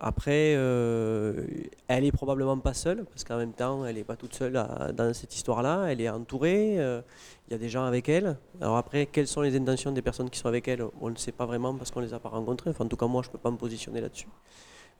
Après, 0.00 0.54
euh, 0.56 1.44
elle 1.88 2.04
est 2.04 2.12
probablement 2.12 2.56
pas 2.58 2.72
seule, 2.72 3.04
parce 3.06 3.24
qu'en 3.24 3.36
même 3.36 3.52
temps, 3.52 3.84
elle 3.84 3.96
n'est 3.96 4.04
pas 4.04 4.14
toute 4.14 4.32
seule 4.32 4.52
dans 4.96 5.12
cette 5.12 5.34
histoire-là. 5.34 5.86
Elle 5.88 6.00
est 6.00 6.08
entourée, 6.08 6.78
euh, 6.78 7.00
il 7.48 7.52
y 7.52 7.54
a 7.56 7.58
des 7.58 7.68
gens 7.68 7.84
avec 7.84 8.08
elle. 8.08 8.36
Alors 8.60 8.76
après, 8.76 9.06
quelles 9.06 9.26
sont 9.26 9.40
les 9.40 9.56
intentions 9.56 9.90
des 9.90 10.02
personnes 10.02 10.30
qui 10.30 10.38
sont 10.38 10.46
avec 10.46 10.68
elle? 10.68 10.84
On 11.00 11.10
ne 11.10 11.16
sait 11.16 11.32
pas 11.32 11.46
vraiment 11.46 11.74
parce 11.74 11.90
qu'on 11.90 12.00
ne 12.00 12.06
les 12.06 12.14
a 12.14 12.20
pas 12.20 12.28
rencontrées. 12.28 12.70
Enfin, 12.70 12.84
en 12.84 12.88
tout 12.88 12.96
cas, 12.96 13.08
moi, 13.08 13.22
je 13.22 13.28
ne 13.28 13.32
peux 13.32 13.38
pas 13.38 13.50
me 13.50 13.56
positionner 13.56 14.00
là-dessus. 14.00 14.28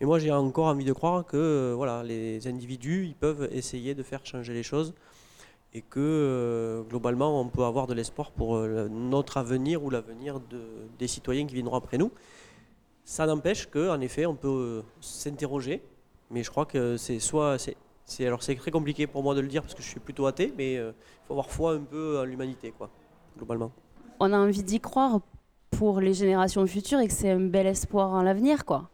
Mais 0.00 0.07
moi, 0.07 0.19
j'ai 0.19 0.33
encore 0.33 0.67
envie 0.67 0.85
de 0.85 0.93
croire 0.93 1.25
que 1.25 1.37
euh, 1.37 1.75
voilà, 1.76 2.02
les 2.02 2.49
individus, 2.49 3.07
ils 3.07 3.14
peuvent 3.14 3.49
essayer 3.52 3.95
de 3.95 4.02
faire 4.02 4.26
changer 4.26 4.52
les 4.52 4.64
choses 4.64 4.95
et 5.75 5.83
que 5.83 6.83
globalement, 6.88 7.40
on 7.40 7.49
peut 7.49 7.62
avoir 7.62 7.87
de 7.87 7.95
l'espoir 7.95 8.31
pour 8.31 8.57
notre 8.57 9.37
avenir 9.37 9.85
ou 9.85 9.90
l'avenir 9.90 10.40
de- 10.40 10.62
des 10.99 11.07
citoyens 11.07 11.47
qui 11.47 11.55
viendront 11.55 11.76
après 11.76 11.99
nous. 11.99 12.11
Ça 13.11 13.25
n'empêche 13.25 13.65
qu'en 13.71 13.99
effet, 14.03 14.27
on 14.27 14.35
peut 14.35 14.49
euh, 14.49 14.83
s'interroger, 15.00 15.83
mais 16.31 16.43
je 16.43 16.50
crois 16.50 16.67
que 16.67 16.99
c'est 16.99 17.19
soit. 17.21 17.59
c'est- 17.59 17.75
c'est- 18.05 18.27
alors, 18.27 18.43
c'est 18.43 18.55
très 18.55 18.71
compliqué 18.71 19.07
pour 19.07 19.23
moi 19.23 19.35
de 19.35 19.41
le 19.41 19.49
dire 19.49 19.62
parce 19.62 19.73
que 19.75 19.81
je 19.83 19.88
suis 19.88 19.99
plutôt 19.99 20.27
athée, 20.27 20.53
mais 20.59 20.77
euh, 20.77 20.93
il 20.93 21.27
faut 21.27 21.33
avoir 21.33 21.50
foi 21.50 21.73
un 21.73 21.81
peu 21.81 22.19
en 22.21 22.25
l'humanité, 22.25 22.71
quoi, 22.77 22.91
globalement. 23.38 23.71
On 24.21 24.31
a 24.35 24.38
envie 24.38 24.62
d'y 24.62 24.79
croire 24.79 25.21
pour 25.71 26.00
les 26.03 26.12
générations 26.12 26.67
futures 26.67 27.00
et 27.00 27.09
que 27.09 27.15
c'est 27.15 27.31
un 27.31 27.41
bel 27.41 27.67
espoir 27.67 28.11
en 28.11 28.21
l'avenir, 28.23 28.67
quoi. 28.67 28.91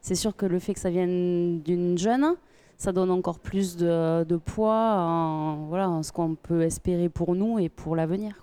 C'est 0.00 0.14
sûr 0.14 0.34
que 0.34 0.46
le 0.46 0.58
fait 0.60 0.72
que 0.72 0.80
ça 0.80 0.88
vienne 0.88 1.60
d'une 1.60 1.98
jeune, 1.98 2.36
ça 2.78 2.92
donne 2.92 3.10
encore 3.10 3.38
plus 3.38 3.76
de, 3.76 4.24
de 4.24 4.36
poids 4.38 4.94
en, 4.96 5.66
voilà, 5.66 5.90
en 5.90 6.02
ce 6.02 6.10
qu'on 6.12 6.36
peut 6.36 6.62
espérer 6.62 7.10
pour 7.10 7.34
nous 7.34 7.58
et 7.58 7.68
pour 7.68 7.96
l'avenir. 7.96 8.42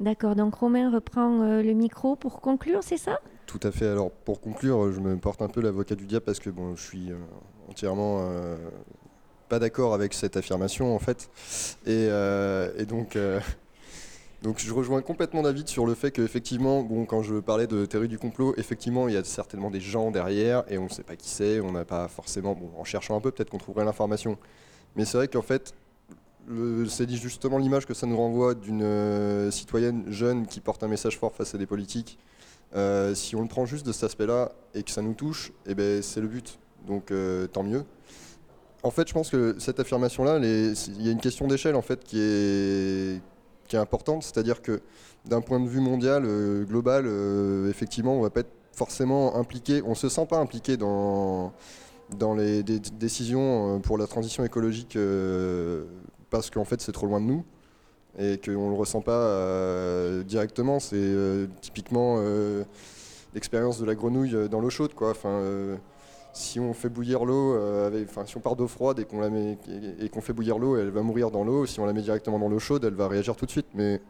D'accord, 0.00 0.34
donc 0.34 0.56
Romain 0.56 0.90
reprend 0.90 1.40
euh, 1.42 1.62
le 1.62 1.72
micro 1.72 2.16
pour 2.16 2.40
conclure, 2.40 2.82
c'est 2.82 2.96
ça? 2.96 3.20
Tout 3.50 3.66
à 3.66 3.72
fait. 3.72 3.88
Alors, 3.88 4.12
pour 4.12 4.40
conclure, 4.40 4.92
je 4.92 5.00
me 5.00 5.16
porte 5.16 5.42
un 5.42 5.48
peu 5.48 5.60
l'avocat 5.60 5.96
du 5.96 6.06
diable 6.06 6.24
parce 6.24 6.38
que 6.38 6.50
bon, 6.50 6.76
je 6.76 6.82
suis 6.82 7.10
euh, 7.10 7.16
entièrement 7.68 8.20
euh, 8.20 8.56
pas 9.48 9.58
d'accord 9.58 9.92
avec 9.92 10.14
cette 10.14 10.36
affirmation 10.36 10.94
en 10.94 11.00
fait. 11.00 11.28
Et, 11.84 12.06
euh, 12.08 12.84
donc, 12.84 13.16
euh, 13.16 13.40
donc, 14.42 14.60
je 14.60 14.72
rejoins 14.72 15.02
complètement 15.02 15.42
David 15.42 15.66
sur 15.66 15.84
le 15.84 15.94
fait 15.94 16.12
qu'effectivement, 16.12 16.84
bon, 16.84 17.06
quand 17.06 17.24
je 17.24 17.40
parlais 17.40 17.66
de 17.66 17.86
théorie 17.86 18.06
du 18.06 18.20
complot, 18.20 18.54
effectivement, 18.56 19.08
il 19.08 19.14
y 19.14 19.16
a 19.16 19.24
certainement 19.24 19.72
des 19.72 19.80
gens 19.80 20.12
derrière 20.12 20.62
et 20.68 20.78
on 20.78 20.84
ne 20.84 20.88
sait 20.88 21.02
pas 21.02 21.16
qui 21.16 21.28
c'est. 21.28 21.58
On 21.58 21.72
n'a 21.72 21.84
pas 21.84 22.06
forcément, 22.06 22.54
bon, 22.54 22.70
en 22.78 22.84
cherchant 22.84 23.16
un 23.16 23.20
peu, 23.20 23.32
peut-être 23.32 23.50
qu'on 23.50 23.58
trouverait 23.58 23.84
l'information. 23.84 24.38
Mais 24.94 25.04
c'est 25.04 25.16
vrai 25.16 25.26
qu'en 25.26 25.42
fait, 25.42 25.74
c'est 26.88 27.10
justement 27.10 27.58
l'image 27.58 27.86
que 27.86 27.94
ça 27.94 28.06
nous 28.06 28.16
renvoie 28.16 28.54
d'une 28.54 28.82
euh, 28.82 29.50
citoyenne 29.50 30.04
jeune 30.08 30.46
qui 30.46 30.60
porte 30.60 30.82
un 30.82 30.88
message 30.88 31.18
fort 31.18 31.34
face 31.34 31.54
à 31.54 31.58
des 31.58 31.66
politiques. 31.66 32.18
Euh, 32.74 33.14
si 33.14 33.34
on 33.34 33.42
le 33.42 33.48
prend 33.48 33.66
juste 33.66 33.84
de 33.84 33.92
cet 33.92 34.04
aspect-là 34.04 34.52
et 34.74 34.82
que 34.82 34.90
ça 34.90 35.02
nous 35.02 35.14
touche, 35.14 35.52
eh 35.66 35.74
ben, 35.74 36.02
c'est 36.02 36.20
le 36.20 36.28
but. 36.28 36.58
Donc 36.86 37.10
euh, 37.10 37.46
tant 37.46 37.62
mieux. 37.62 37.84
En 38.82 38.90
fait, 38.90 39.06
je 39.08 39.12
pense 39.12 39.30
que 39.30 39.56
cette 39.58 39.80
affirmation-là, 39.80 40.38
il 40.38 41.02
y 41.02 41.08
a 41.08 41.12
une 41.12 41.20
question 41.20 41.46
d'échelle 41.46 41.74
en 41.74 41.82
fait 41.82 42.02
qui 42.02 42.18
est, 42.18 43.20
importante, 43.74 44.24
c'est-à-dire 44.24 44.62
que 44.62 44.80
d'un 45.26 45.40
point 45.40 45.60
de 45.60 45.68
vue 45.68 45.80
mondial, 45.80 46.24
euh, 46.26 46.64
global, 46.64 47.06
effectivement, 47.68 48.16
on 48.16 48.20
va 48.20 48.30
pas 48.30 48.40
être 48.40 48.50
forcément 48.72 49.36
impliqué, 49.36 49.82
on 49.84 49.94
se 49.94 50.08
sent 50.08 50.26
pas 50.26 50.38
impliqué 50.38 50.76
dans 50.76 51.52
dans 52.18 52.34
les 52.34 52.64
dé- 52.64 52.80
décisions 52.80 53.80
pour 53.80 53.96
la 53.96 54.08
transition 54.08 54.44
écologique 54.44 54.98
parce 56.30 56.50
qu'en 56.50 56.64
fait 56.64 56.80
c'est 56.80 56.90
trop 56.90 57.06
loin 57.06 57.20
de 57.20 57.26
nous 57.26 57.44
et 58.18 58.38
qu'on 58.38 58.66
ne 58.66 58.70
le 58.70 58.76
ressent 58.76 59.00
pas 59.00 59.12
euh, 59.12 60.22
directement. 60.22 60.80
C'est 60.80 60.96
euh, 60.96 61.46
typiquement 61.60 62.16
euh, 62.18 62.64
l'expérience 63.34 63.80
de 63.80 63.84
la 63.84 63.94
grenouille 63.94 64.48
dans 64.48 64.60
l'eau 64.60 64.70
chaude. 64.70 64.94
Quoi. 64.94 65.10
Enfin, 65.10 65.42
si 66.32 66.60
on 66.60 66.72
fait 66.72 66.88
bouillir 66.88 67.24
l'eau, 67.24 67.56
enfin, 68.04 68.26
si 68.26 68.36
on 68.36 68.40
part 68.40 68.56
d'eau 68.56 68.68
froide 68.68 68.98
et 68.98 69.04
qu'on 69.04 69.20
la 69.20 69.30
fait 70.20 70.32
bouillir 70.32 70.58
l'eau, 70.58 70.76
elle 70.76 70.90
va 70.90 71.02
mourir 71.02 71.30
dans 71.30 71.44
l'eau. 71.44 71.66
Si 71.66 71.80
on 71.80 71.86
la 71.86 71.92
met 71.92 72.02
directement 72.02 72.38
dans 72.38 72.48
l'eau 72.48 72.58
chaude, 72.58 72.84
elle 72.84 72.94
va 72.94 73.08
réagir 73.08 73.36
tout 73.36 73.46
de 73.46 73.50
suite. 73.50 73.68
Mais 73.74 74.00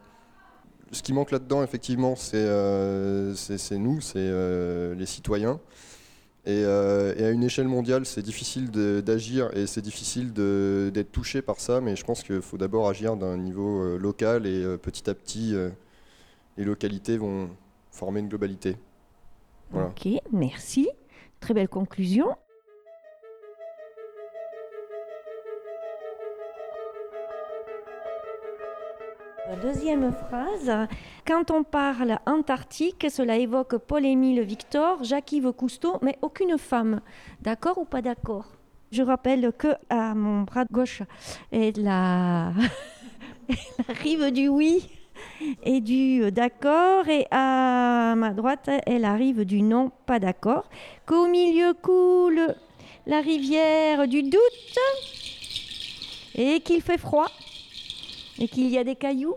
ce 0.91 1.03
qui 1.03 1.13
manque 1.13 1.31
là-dedans, 1.31 1.63
effectivement, 1.63 2.15
c'est 2.15 2.47
nous, 3.77 4.01
c'est 4.01 4.95
les 4.95 5.05
citoyens. 5.05 5.59
Et, 6.45 6.63
euh, 6.65 7.13
et 7.17 7.25
à 7.25 7.29
une 7.29 7.43
échelle 7.43 7.67
mondiale, 7.67 8.05
c'est 8.05 8.23
difficile 8.23 8.71
d'agir 8.71 9.55
et 9.55 9.67
c'est 9.67 9.81
difficile 9.81 10.33
d'être 10.33 11.11
touché 11.11 11.43
par 11.43 11.59
ça, 11.59 11.81
mais 11.81 11.95
je 11.95 12.03
pense 12.03 12.23
qu'il 12.23 12.41
faut 12.41 12.57
d'abord 12.57 12.89
agir 12.89 13.15
d'un 13.15 13.37
niveau 13.37 13.83
euh, 13.83 13.97
local 13.97 14.47
et 14.47 14.63
euh, 14.63 14.77
petit 14.77 15.07
à 15.07 15.13
petit, 15.13 15.53
les 16.57 16.63
localités 16.63 17.17
vont 17.17 17.49
former 17.91 18.21
une 18.21 18.29
globalité. 18.29 18.75
Ok, 19.73 20.07
merci. 20.31 20.89
Très 21.39 21.53
belle 21.53 21.69
conclusion. 21.69 22.35
Deuxième 29.59 30.13
phrase. 30.13 30.87
Quand 31.27 31.51
on 31.51 31.63
parle 31.63 32.19
Antarctique, 32.25 33.07
cela 33.09 33.37
évoque 33.37 33.77
Paul-Émile 33.77 34.41
Victor, 34.43 35.03
Jacques-Yves 35.03 35.51
Cousteau, 35.51 35.97
mais 36.01 36.17
aucune 36.21 36.57
femme. 36.57 37.01
D'accord 37.41 37.77
ou 37.77 37.83
pas 37.83 38.01
d'accord? 38.01 38.45
Je 38.91 39.03
rappelle 39.03 39.51
que 39.57 39.67
à 39.89 40.15
mon 40.15 40.43
bras 40.43 40.63
gauche 40.71 41.01
est 41.51 41.77
la, 41.77 42.53
la 43.49 43.93
rive 44.01 44.31
du 44.31 44.47
oui 44.47 44.89
et 45.63 45.81
du 45.81 46.31
d'accord, 46.31 47.07
et 47.09 47.27
à 47.31 48.13
ma 48.15 48.31
droite 48.31 48.69
est 48.85 48.99
la 48.99 49.15
rive 49.15 49.43
du 49.43 49.61
non, 49.63 49.91
pas 50.05 50.19
d'accord. 50.19 50.69
Qu'au 51.05 51.27
milieu 51.27 51.73
coule 51.73 52.55
la 53.05 53.19
rivière 53.19 54.07
du 54.07 54.23
doute, 54.23 54.79
et 56.35 56.61
qu'il 56.61 56.81
fait 56.81 56.97
froid, 56.97 57.27
et 58.39 58.47
qu'il 58.47 58.69
y 58.69 58.77
a 58.77 58.83
des 58.83 58.95
cailloux. 58.95 59.35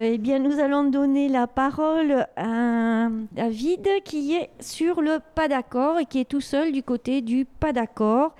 Eh 0.00 0.16
bien, 0.16 0.38
nous 0.38 0.60
allons 0.60 0.84
donner 0.84 1.28
la 1.28 1.48
parole 1.48 2.26
à 2.36 3.08
David 3.32 3.88
qui 4.04 4.34
est 4.34 4.50
sur 4.60 5.00
le 5.00 5.18
pas 5.34 5.48
d'accord 5.48 5.98
et 5.98 6.06
qui 6.06 6.20
est 6.20 6.28
tout 6.28 6.40
seul 6.40 6.70
du 6.70 6.84
côté 6.84 7.20
du 7.20 7.44
pas 7.44 7.72
d'accord. 7.72 8.34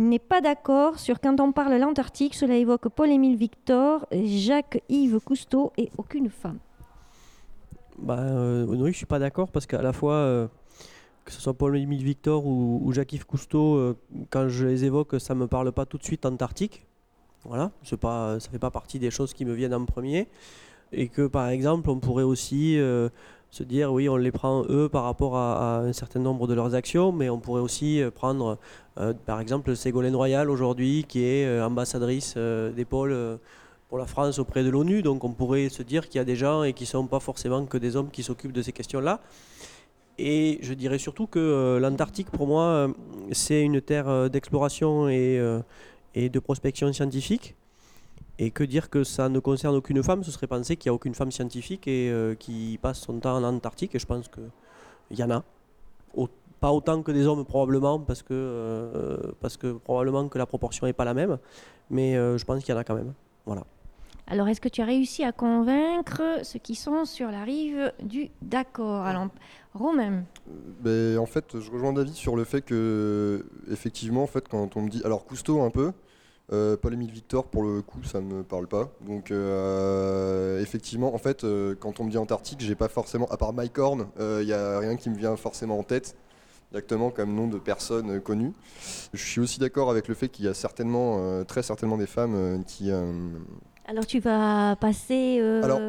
Il 0.00 0.08
n'est 0.08 0.18
pas 0.18 0.40
d'accord 0.40 0.98
sur 0.98 1.20
quand 1.20 1.40
on 1.40 1.52
parle 1.52 1.76
l'Antarctique, 1.76 2.34
cela 2.34 2.56
évoque 2.56 2.88
Paul-Émile 2.88 3.36
Victor, 3.36 4.06
Jacques-Yves 4.12 5.20
Cousteau 5.20 5.72
et 5.78 5.90
aucune 5.96 6.28
femme. 6.28 6.58
Bah, 7.98 8.18
euh, 8.18 8.66
oui, 8.66 8.92
je 8.92 8.96
suis 8.96 9.06
pas 9.06 9.18
d'accord 9.18 9.50
parce 9.50 9.66
qu'à 9.66 9.80
la 9.80 9.92
fois, 9.92 10.14
euh, 10.14 10.48
que 11.24 11.32
ce 11.32 11.40
soit 11.40 11.54
Paul-Émile 11.54 12.02
Victor 12.02 12.46
ou, 12.46 12.92
Jacques-Yves 12.92 13.26
Cousteau, 13.26 13.76
euh, 13.76 13.96
quand 14.30 14.48
je 14.48 14.66
les 14.66 14.84
évoque, 14.84 15.18
ça 15.20 15.34
me 15.34 15.46
parle 15.46 15.72
pas 15.72 15.86
tout 15.86 15.98
de 15.98 16.04
suite 16.04 16.26
Antarctique. 16.26 16.85
Voilà, 17.48 17.70
pas, 18.00 18.40
ça 18.40 18.50
fait 18.50 18.58
pas 18.58 18.70
partie 18.70 18.98
des 18.98 19.10
choses 19.10 19.32
qui 19.32 19.44
me 19.44 19.54
viennent 19.54 19.74
en 19.74 19.84
premier. 19.84 20.28
Et 20.92 21.08
que 21.08 21.26
par 21.26 21.48
exemple, 21.48 21.90
on 21.90 21.98
pourrait 21.98 22.24
aussi 22.24 22.78
euh, 22.78 23.08
se 23.50 23.62
dire, 23.62 23.92
oui, 23.92 24.08
on 24.08 24.16
les 24.16 24.32
prend 24.32 24.64
eux 24.68 24.88
par 24.88 25.04
rapport 25.04 25.36
à, 25.36 25.78
un 25.78 25.92
certain 25.92 26.20
nombre 26.20 26.46
de 26.46 26.54
leurs 26.54 26.74
actions, 26.74 27.12
mais 27.12 27.28
on 27.28 27.38
pourrait 27.38 27.60
aussi 27.60 28.00
euh, 28.00 28.10
prendre, 28.10 28.58
euh, 28.98 29.12
par 29.26 29.40
exemple, 29.40 29.74
Ségolène 29.76 30.16
Royal 30.16 30.50
aujourd'hui, 30.50 31.04
qui 31.08 31.24
est 31.24 31.60
ambassadrice 31.60 32.36
des 32.36 32.84
pôles 32.84 33.38
pour 33.88 33.98
la 33.98 34.06
France 34.06 34.38
auprès 34.38 34.64
de 34.64 34.70
l'ONU. 34.70 35.02
Donc 35.02 35.24
on 35.24 35.32
pourrait 35.32 35.68
se 35.68 35.82
dire 35.82 36.08
qu'il 36.08 36.18
y 36.18 36.22
a 36.22 36.24
des 36.24 36.36
gens 36.36 36.62
et 36.62 36.72
qui 36.72 36.84
ne 36.84 36.88
sont 36.88 37.06
pas 37.06 37.20
forcément 37.20 37.64
que 37.66 37.78
des 37.78 37.96
hommes 37.96 38.10
qui 38.10 38.22
s'occupent 38.22 38.52
de 38.52 38.62
ces 38.62 38.72
questions-là. 38.72 39.20
Et 40.18 40.58
je 40.62 40.72
dirais 40.72 40.98
surtout 40.98 41.26
que 41.26 41.78
l'Antarctique, 41.80 42.30
pour 42.30 42.46
moi, 42.46 42.88
c'est 43.32 43.60
une 43.60 43.82
terre 43.82 44.30
d'exploration 44.30 45.08
et, 45.08 45.38
et 46.16 46.28
de 46.30 46.40
prospection 46.40 46.92
scientifique. 46.92 47.54
Et 48.38 48.50
que 48.50 48.64
dire 48.64 48.90
que 48.90 49.04
ça 49.04 49.28
ne 49.28 49.38
concerne 49.38 49.76
aucune 49.76 50.02
femme, 50.02 50.24
ce 50.24 50.30
serait 50.30 50.46
penser 50.46 50.76
qu'il 50.76 50.90
n'y 50.90 50.94
a 50.94 50.94
aucune 50.94 51.14
femme 51.14 51.30
scientifique 51.30 51.86
et 51.86 52.10
euh, 52.10 52.34
qui 52.34 52.78
passe 52.82 52.98
son 52.98 53.20
temps 53.20 53.36
en 53.36 53.44
Antarctique. 53.44 53.94
Et 53.94 53.98
je 53.98 54.06
pense 54.06 54.28
qu'il 54.28 55.18
y 55.18 55.22
en 55.22 55.30
a. 55.30 55.44
Pas 56.58 56.72
autant 56.72 57.02
que 57.02 57.12
des 57.12 57.26
hommes 57.26 57.44
probablement, 57.44 58.00
parce 58.00 58.22
que, 58.22 58.32
euh, 58.32 59.32
parce 59.42 59.58
que 59.58 59.74
probablement 59.74 60.26
que 60.28 60.38
la 60.38 60.46
proportion 60.46 60.86
n'est 60.86 60.94
pas 60.94 61.04
la 61.04 61.12
même. 61.12 61.38
Mais 61.90 62.16
euh, 62.16 62.38
je 62.38 62.44
pense 62.46 62.64
qu'il 62.64 62.74
y 62.74 62.76
en 62.76 62.80
a 62.80 62.84
quand 62.84 62.94
même. 62.94 63.12
Voilà. 63.44 63.64
Alors, 64.28 64.48
est-ce 64.48 64.60
que 64.60 64.68
tu 64.68 64.82
as 64.82 64.84
réussi 64.84 65.22
à 65.22 65.30
convaincre 65.30 66.22
ceux 66.42 66.58
qui 66.58 66.74
sont 66.74 67.04
sur 67.04 67.30
la 67.30 67.44
rive 67.44 67.92
du 68.02 68.30
d'accord 68.42 69.06
Alors, 69.06 69.28
Romain, 69.72 70.24
Ben, 70.80 71.18
en 71.18 71.26
fait, 71.26 71.60
je 71.60 71.70
rejoins 71.70 71.92
David 71.92 72.14
sur 72.14 72.34
le 72.34 72.42
fait 72.44 72.62
que, 72.62 73.46
effectivement, 73.70 74.24
en 74.24 74.26
fait, 74.26 74.48
quand 74.48 74.76
on 74.76 74.82
me 74.82 74.88
dit. 74.88 75.00
Alors, 75.04 75.24
Cousteau, 75.24 75.62
un 75.62 75.70
peu. 75.70 75.92
Euh, 76.52 76.76
Paul-Émile 76.76 77.10
Victor, 77.10 77.46
pour 77.46 77.62
le 77.62 77.82
coup, 77.82 78.02
ça 78.02 78.20
me 78.20 78.42
parle 78.42 78.66
pas. 78.66 78.92
Donc, 79.00 79.30
euh, 79.30 80.60
effectivement, 80.60 81.14
en 81.14 81.18
fait, 81.18 81.44
euh, 81.44 81.74
quand 81.78 82.00
on 82.00 82.04
me 82.04 82.10
dit 82.10 82.18
Antarctique, 82.18 82.60
j'ai 82.60 82.74
pas 82.74 82.88
forcément. 82.88 83.26
À 83.26 83.36
part 83.36 83.52
Mike 83.52 83.78
Horn, 83.78 84.06
il 84.18 84.46
n'y 84.46 84.52
a 84.52 84.78
rien 84.80 84.96
qui 84.96 85.10
me 85.10 85.16
vient 85.16 85.36
forcément 85.36 85.78
en 85.78 85.82
tête, 85.84 86.16
directement 86.70 87.10
comme 87.10 87.34
nom 87.34 87.46
de 87.46 87.58
personne 87.58 88.10
euh, 88.16 88.20
connue. 88.20 88.52
Je 89.12 89.24
suis 89.24 89.40
aussi 89.40 89.58
d'accord 89.58 89.90
avec 89.90 90.08
le 90.08 90.14
fait 90.14 90.28
qu'il 90.28 90.44
y 90.44 90.48
a 90.48 90.54
certainement, 90.54 91.18
euh, 91.20 91.44
très 91.44 91.62
certainement 91.62 91.96
des 91.96 92.06
femmes 92.06 92.34
euh, 92.34 92.58
qui. 92.66 92.90
Euh, 93.86 93.90
alors 93.90 94.06
tu 94.06 94.20
vas 94.20 94.76
passer 94.80 95.38
euh, 95.40 95.62
Alors, 95.62 95.80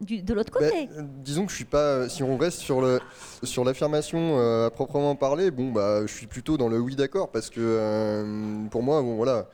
du- 0.00 0.22
de 0.22 0.34
l'autre 0.34 0.52
côté. 0.52 0.88
Ben, 0.88 0.98
euh, 0.98 1.02
disons 1.24 1.44
que 1.46 1.50
je 1.50 1.56
suis 1.56 1.64
pas. 1.64 2.08
Si 2.08 2.22
on 2.22 2.36
reste 2.36 2.58
sur 2.58 2.80
le 2.80 3.00
sur 3.42 3.64
l'affirmation 3.64 4.38
euh, 4.38 4.66
à 4.66 4.70
proprement 4.70 5.14
parler, 5.16 5.50
bon 5.50 5.72
bah 5.72 6.02
je 6.06 6.12
suis 6.12 6.26
plutôt 6.26 6.56
dans 6.56 6.68
le 6.68 6.78
oui 6.78 6.96
d'accord 6.96 7.30
parce 7.30 7.50
que 7.50 7.60
euh, 7.60 8.66
pour 8.70 8.82
moi 8.82 9.00
bon 9.02 9.16
voilà. 9.16 9.46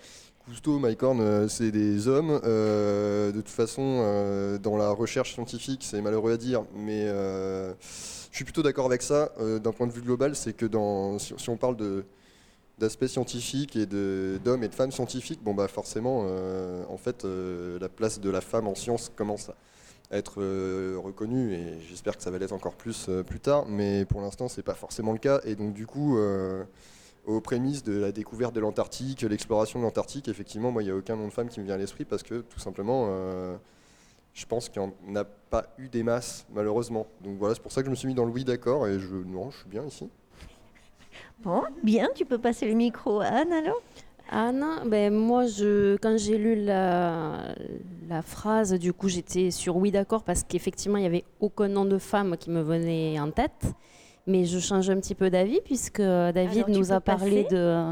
Cousteau, 0.46 0.80
euh, 0.82 1.46
c'est 1.48 1.70
des 1.70 2.08
hommes. 2.08 2.40
Euh, 2.44 3.30
de 3.30 3.36
toute 3.40 3.50
façon, 3.50 3.82
euh, 4.00 4.58
dans 4.58 4.76
la 4.76 4.90
recherche 4.90 5.34
scientifique, 5.34 5.82
c'est 5.84 6.00
malheureux 6.00 6.32
à 6.32 6.36
dire, 6.38 6.64
mais 6.74 7.04
euh, 7.04 7.72
je 8.32 8.36
suis 8.36 8.44
plutôt 8.44 8.62
d'accord 8.62 8.86
avec 8.86 9.02
ça. 9.02 9.30
euh, 9.38 9.58
D'un 9.60 9.70
point 9.70 9.86
de 9.86 9.92
vue 9.92 10.00
global, 10.00 10.34
c'est 10.34 10.54
que 10.54 10.66
dans, 10.66 11.18
si, 11.20 11.34
si 11.36 11.50
on 11.50 11.56
parle 11.56 11.76
de 11.76 12.04
d'aspects 12.80 13.06
scientifiques 13.06 13.76
et 13.76 13.86
d'hommes 13.86 14.64
et 14.64 14.68
de 14.68 14.74
femmes 14.74 14.90
scientifiques, 14.90 15.42
bon 15.44 15.54
bah 15.54 15.68
forcément, 15.68 16.24
euh, 16.24 16.82
en 16.88 16.96
fait, 16.96 17.24
euh, 17.24 17.78
la 17.78 17.90
place 17.90 18.20
de 18.20 18.30
la 18.30 18.40
femme 18.40 18.66
en 18.66 18.74
science 18.74 19.12
commence 19.14 19.50
à 19.50 20.16
être 20.16 20.40
euh, 20.42 20.96
reconnue 20.98 21.52
et 21.52 21.78
j'espère 21.88 22.16
que 22.16 22.22
ça 22.22 22.30
va 22.30 22.38
l'être 22.38 22.52
encore 22.52 22.74
plus 22.74 23.08
plus 23.26 23.38
tard, 23.38 23.66
mais 23.68 24.04
pour 24.06 24.20
l'instant 24.22 24.48
c'est 24.48 24.64
pas 24.64 24.74
forcément 24.74 25.12
le 25.12 25.18
cas 25.18 25.40
et 25.44 25.54
donc 25.54 25.72
du 25.72 25.86
coup 25.86 26.18
aux 27.26 27.40
prémices 27.40 27.84
de 27.84 27.96
la 27.96 28.10
découverte 28.10 28.52
de 28.52 28.58
l'Antarctique, 28.58 29.22
l'exploration 29.22 29.78
de 29.78 29.84
l'Antarctique, 29.84 30.26
effectivement 30.26 30.72
moi 30.72 30.82
il 30.82 30.86
n'y 30.86 30.90
a 30.90 30.96
aucun 30.96 31.14
nom 31.14 31.28
de 31.28 31.32
femme 31.32 31.48
qui 31.48 31.60
me 31.60 31.64
vient 31.66 31.76
à 31.76 31.78
l'esprit 31.78 32.04
parce 32.04 32.24
que 32.24 32.40
tout 32.40 32.58
simplement 32.58 33.06
je 34.34 34.46
pense 34.46 34.68
qu'il 34.68 34.82
n'y 34.82 34.88
en 34.88 35.16
a 35.16 35.24
pas 35.24 35.72
eu 35.78 35.88
des 35.88 36.02
masses 36.02 36.44
malheureusement. 36.52 37.06
Donc 37.22 37.38
voilà 37.38 37.54
c'est 37.54 37.62
pour 37.62 37.70
ça 37.70 37.82
que 37.82 37.86
je 37.86 37.90
me 37.90 37.96
suis 37.96 38.08
mis 38.08 38.14
dans 38.14 38.24
le 38.24 38.32
oui 38.32 38.42
d'accord 38.42 38.88
et 38.88 38.98
je 38.98 39.14
non 39.14 39.52
je 39.52 39.58
suis 39.58 39.68
bien 39.68 39.84
ici. 39.84 40.10
Bon, 41.42 41.62
bien, 41.82 42.08
tu 42.14 42.24
peux 42.24 42.38
passer 42.38 42.66
le 42.68 42.74
micro 42.74 43.20
à 43.20 43.26
Anne 43.26 43.52
alors 43.52 43.80
Anne, 44.32 44.64
ben 44.86 45.12
moi, 45.12 45.46
je, 45.46 45.96
quand 45.96 46.16
j'ai 46.16 46.38
lu 46.38 46.54
la, 46.64 47.54
la 48.08 48.22
phrase, 48.22 48.74
du 48.74 48.92
coup, 48.92 49.08
j'étais 49.08 49.50
sur 49.50 49.76
oui 49.76 49.90
d'accord 49.90 50.22
parce 50.22 50.44
qu'effectivement, 50.44 50.98
il 50.98 51.00
n'y 51.00 51.06
avait 51.06 51.24
aucun 51.40 51.66
nom 51.66 51.84
de 51.84 51.98
femme 51.98 52.36
qui 52.38 52.50
me 52.50 52.60
venait 52.62 53.18
en 53.18 53.30
tête. 53.32 53.72
Mais 54.26 54.44
je 54.44 54.60
change 54.60 54.88
un 54.90 55.00
petit 55.00 55.16
peu 55.16 55.30
d'avis 55.30 55.60
puisque 55.64 56.00
David 56.02 56.64
Alors, 56.66 56.78
nous 56.78 56.92
a 56.92 57.00
parlé 57.00 57.42
passer. 57.42 57.56
de 57.56 57.84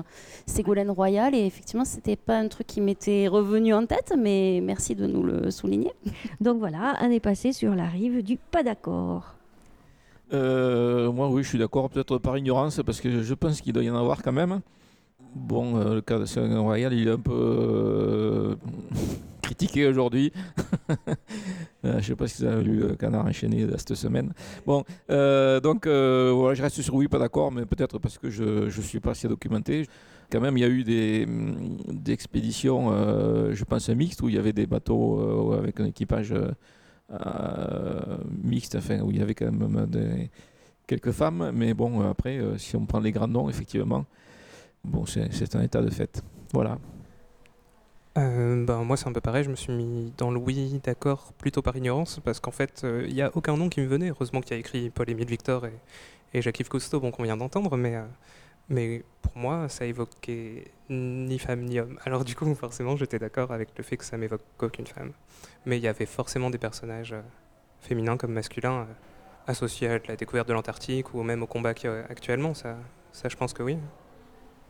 Ségolène 0.46 0.90
Royal 0.90 1.34
et 1.34 1.44
effectivement, 1.44 1.86
c'était 1.86 2.14
pas 2.16 2.38
un 2.38 2.46
truc 2.46 2.66
qui 2.68 2.80
m'était 2.80 3.26
revenu 3.26 3.74
en 3.74 3.86
tête, 3.86 4.14
mais 4.16 4.60
merci 4.62 4.94
de 4.94 5.06
nous 5.06 5.24
le 5.24 5.50
souligner. 5.50 5.90
Donc 6.40 6.58
voilà, 6.58 6.90
Anne 7.00 7.12
est 7.12 7.18
passée 7.18 7.52
sur 7.52 7.74
la 7.74 7.86
rive 7.86 8.22
du 8.22 8.36
pas 8.36 8.62
d'accord. 8.62 9.37
Euh, 10.32 11.10
moi, 11.12 11.28
oui, 11.28 11.42
je 11.42 11.48
suis 11.48 11.58
d'accord, 11.58 11.88
peut-être 11.88 12.18
par 12.18 12.36
ignorance, 12.36 12.80
parce 12.84 13.00
que 13.00 13.22
je 13.22 13.34
pense 13.34 13.60
qu'il 13.60 13.72
doit 13.72 13.82
y 13.82 13.90
en 13.90 13.96
avoir 13.96 14.22
quand 14.22 14.32
même. 14.32 14.60
Bon, 15.34 15.76
euh, 15.76 15.94
le 15.96 16.00
cas 16.00 16.18
de 16.18 16.24
Ségolène 16.24 16.58
Royal, 16.58 16.92
il 16.92 17.08
est 17.08 17.12
un 17.12 17.18
peu 17.18 17.32
euh, 17.32 18.54
critiqué 19.42 19.86
aujourd'hui. 19.86 20.32
Je 21.84 21.90
ne 21.90 22.00
sais 22.00 22.16
pas 22.16 22.26
si 22.26 22.42
vous 22.42 22.48
avez 22.48 22.64
lu 22.64 22.96
Canard 22.98 23.24
enchaîné 23.24 23.64
de 23.64 23.76
cette 23.76 23.94
semaine. 23.94 24.32
Bon, 24.66 24.84
donc 25.08 25.86
voilà, 25.86 26.54
je 26.54 26.62
reste 26.62 26.82
sur 26.82 26.94
oui, 26.94 27.06
pas 27.06 27.20
d'accord, 27.20 27.52
mais 27.52 27.64
peut-être 27.66 27.98
parce 28.00 28.18
que 28.18 28.28
je 28.30 28.64
ne 28.64 28.82
suis 28.82 28.98
pas 28.98 29.12
assez 29.12 29.28
documenté. 29.28 29.86
Quand 30.30 30.40
même, 30.40 30.58
il 30.58 30.60
y 30.60 30.64
a 30.64 30.68
eu 30.68 30.82
des, 30.82 31.24
des 31.88 32.12
expéditions, 32.12 32.90
je 33.52 33.64
pense, 33.64 33.88
mixtes, 33.90 34.20
où 34.22 34.28
il 34.28 34.34
y 34.34 34.38
avait 34.38 34.52
des 34.52 34.66
bateaux 34.66 35.52
avec 35.52 35.78
un 35.78 35.84
équipage 35.84 36.34
mixte, 38.42 38.76
enfin, 38.76 39.00
où 39.00 39.10
il 39.10 39.18
y 39.18 39.22
avait 39.22 39.34
quand 39.34 39.50
même 39.50 40.28
quelques 40.86 41.12
femmes. 41.12 41.52
Mais 41.54 41.74
bon, 41.74 42.02
euh, 42.02 42.10
après, 42.10 42.38
euh, 42.38 42.58
si 42.58 42.74
on 42.76 42.86
prend 42.86 43.00
les 43.00 43.12
grands 43.12 43.28
noms, 43.28 43.48
effectivement, 43.48 44.04
bon, 44.84 45.04
c'est 45.06 45.54
un 45.54 45.62
état 45.62 45.82
de 45.82 45.90
fait. 45.90 46.22
Voilà. 46.52 46.78
Euh, 48.18 48.64
ben, 48.64 48.82
moi, 48.84 48.96
c'est 48.96 49.06
un 49.08 49.12
peu 49.12 49.20
pareil. 49.20 49.44
Je 49.44 49.50
me 49.50 49.54
suis 49.54 49.72
mis 49.72 50.12
dans 50.18 50.30
le 50.30 50.38
oui, 50.38 50.80
d'accord, 50.82 51.32
plutôt 51.38 51.62
par 51.62 51.76
ignorance, 51.76 52.20
parce 52.24 52.40
qu'en 52.40 52.50
fait, 52.50 52.82
euh, 52.84 53.04
il 53.06 53.14
n'y 53.14 53.22
a 53.22 53.30
aucun 53.34 53.56
nom 53.56 53.68
qui 53.68 53.80
me 53.80 53.86
venait. 53.86 54.08
Heureusement 54.08 54.40
qu'il 54.40 54.52
y 54.52 54.54
a 54.54 54.58
écrit 54.58 54.90
Paul-Émile 54.90 55.28
Victor 55.28 55.66
et, 56.34 56.42
Jacques-Yves 56.42 56.68
Cousteau, 56.68 57.00
bon, 57.00 57.10
qu'on 57.10 57.22
vient 57.22 57.36
d'entendre, 57.36 57.76
mais, 57.76 57.96
euh, 57.96 58.04
mais 58.68 59.02
pour 59.22 59.36
moi, 59.36 59.68
ça 59.68 59.84
évoquait 59.84 60.70
ni 60.90 61.38
femme 61.38 61.64
ni 61.64 61.80
homme. 61.80 61.98
Alors, 62.04 62.24
du 62.24 62.34
coup, 62.34 62.54
forcément, 62.54 62.96
j'étais 62.96 63.18
d'accord 63.18 63.52
avec 63.52 63.70
le 63.76 63.84
fait 63.84 63.96
que 63.96 64.04
ça 64.04 64.16
m'évoque 64.16 64.42
aucune 64.60 64.86
femme. 64.86 65.12
Mais 65.66 65.78
il 65.78 65.82
y 65.82 65.88
avait 65.88 66.06
forcément 66.06 66.50
des 66.50 66.58
personnages 66.58 67.12
euh, 67.12 67.22
féminins 67.80 68.16
comme 68.16 68.32
masculins 68.32 68.80
euh, 68.80 68.92
associés 69.46 69.88
à 69.88 69.98
la 70.06 70.16
découverte 70.16 70.48
de 70.48 70.52
l'Antarctique 70.52 71.14
ou 71.14 71.22
même 71.22 71.42
au 71.42 71.46
combat 71.46 71.74
qu'il 71.74 71.90
a 71.90 72.04
actuellement. 72.08 72.54
Ça, 72.54 72.76
ça, 73.12 73.28
je 73.28 73.36
pense 73.36 73.52
que 73.52 73.62
oui. 73.62 73.78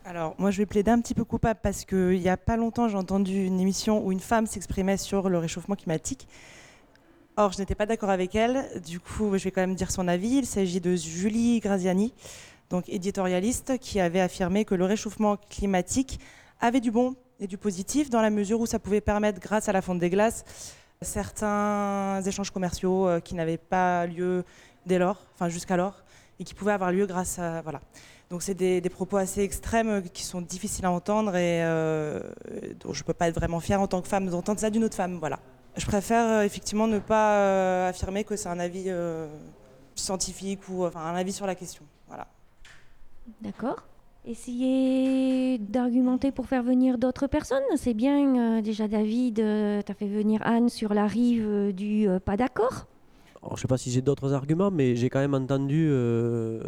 Alors, 0.05 0.35
moi, 0.39 0.51
je 0.51 0.59
vais 0.59 0.67
plaider 0.67 0.91
un 0.91 1.01
petit 1.01 1.15
peu 1.15 1.25
coupable 1.25 1.61
parce 1.63 1.85
qu'il 1.85 2.21
n'y 2.21 2.29
a 2.29 2.37
pas 2.37 2.57
longtemps, 2.57 2.89
j'ai 2.89 2.97
entendu 2.97 3.45
une 3.45 3.61
émission 3.61 4.05
où 4.05 4.13
une 4.13 4.21
femme 4.21 4.47
s'exprimait 4.47 4.97
sur 4.97 5.29
le 5.29 5.39
réchauffement 5.39 5.75
climatique. 5.75 6.27
Or, 7.37 7.53
je 7.53 7.59
n'étais 7.59 7.75
pas 7.75 7.87
d'accord 7.87 8.11
avec 8.11 8.35
elle. 8.35 8.65
Du 8.85 8.99
coup, 9.01 9.37
je 9.37 9.45
vais 9.45 9.51
quand 9.51 9.61
même 9.61 9.75
dire 9.75 9.91
son 9.91 10.09
avis. 10.09 10.39
Il 10.39 10.47
s'agit 10.47 10.81
de 10.81 10.97
Julie 10.97 11.61
Graziani, 11.61 12.13
donc 12.71 12.89
éditorialiste, 12.89 13.79
qui 13.79 14.01
avait 14.01 14.21
affirmé 14.21 14.65
que 14.65 14.75
le 14.75 14.85
réchauffement 14.85 15.37
climatique 15.37 16.21
avait 16.61 16.81
du 16.81 16.91
bon 16.91 17.15
et 17.41 17.47
du 17.47 17.57
positif 17.57 18.11
dans 18.11 18.21
la 18.21 18.31
mesure 18.31 18.61
où 18.61 18.67
ça 18.67 18.79
pouvait 18.79 19.01
permettre, 19.01 19.41
grâce 19.41 19.69
à 19.69 19.73
la 19.73 19.83
fonte 19.83 19.99
des 19.99 20.11
glaces, 20.11 20.45
certains 21.03 22.21
échanges 22.23 22.51
commerciaux 22.51 23.09
euh, 23.09 23.21
qui 23.21 23.35
n'avaient 23.35 23.59
pas 23.59 24.07
lieu 24.07 24.45
dès 24.87 24.99
lors, 24.99 25.27
enfin 25.35 25.49
jusqu'alors, 25.49 26.03
et 26.41 26.45
qui 26.45 26.55
pouvaient 26.55 26.73
avoir 26.73 26.93
lieu 26.93 27.07
grâce 27.07 27.39
à 27.39 27.63
voilà. 27.63 27.81
Donc 28.31 28.43
c'est 28.43 28.55
des, 28.55 28.81
propos 28.91 29.17
assez 29.17 29.43
extrêmes 29.43 29.89
euh, 29.89 30.01
qui 30.01 30.23
sont 30.23 30.41
difficiles 30.41 30.85
à 30.85 30.91
entendre 30.91 31.37
et 31.37 31.63
euh, 31.63 32.21
dont 32.81 32.93
je 32.93 33.03
ne 33.03 33.07
peux 33.07 33.15
pas 33.15 33.29
être 33.29 33.35
vraiment 33.35 33.61
fière 33.61 33.81
en 33.81 33.87
tant 33.87 34.03
que 34.03 34.09
femme 34.09 34.29
d'entendre 34.29 34.61
ça 34.61 34.71
d'une 34.71 34.85
autre 34.85 34.97
femme. 34.97 35.19
Voilà. 35.19 35.39
Je 35.77 35.87
préfère 35.87 36.43
effectivement 36.43 36.89
ne 36.89 36.99
pas 36.99 37.87
affirmer 37.87 38.25
que 38.25 38.35
c'est 38.35 38.49
un 38.49 38.59
avis 38.59 38.91
scientifique 39.95 40.69
ou 40.69 40.85
enfin 40.85 41.01
un 41.01 41.15
avis 41.15 41.33
sur 41.33 41.47
la 41.47 41.55
question. 41.55 41.85
D'accord 43.43 43.85
Essayez 44.25 45.59
d'argumenter 45.59 46.33
pour 46.33 46.47
faire 46.47 46.63
venir 46.63 46.99
d'autres 46.99 47.27
personnes. 47.29 47.63
C'est 47.77 47.95
bien, 47.95 48.59
euh, 48.59 48.63
déjà 48.63 48.87
David, 48.89 49.37
tu 49.37 49.41
as 49.41 49.95
fait 49.95 50.09
venir 50.09 50.41
Anne 50.45 50.69
sur 50.69 50.93
la 50.93 51.07
rive 51.07 51.47
euh, 51.47 51.73
du 51.73 52.09
euh, 52.09 52.19
pas 52.21 52.37
d'accord. 52.37 52.87
Je 53.55 53.61
sais 53.61 53.69
pas 53.69 53.79
si 53.79 53.91
j'ai 53.91 54.03
d'autres 54.03 54.35
arguments, 54.35 54.71
mais 54.71 54.97
j'ai 54.97 55.09
quand 55.09 55.21
même 55.21 55.33
entendu 55.35 55.87
euh, 55.89 56.61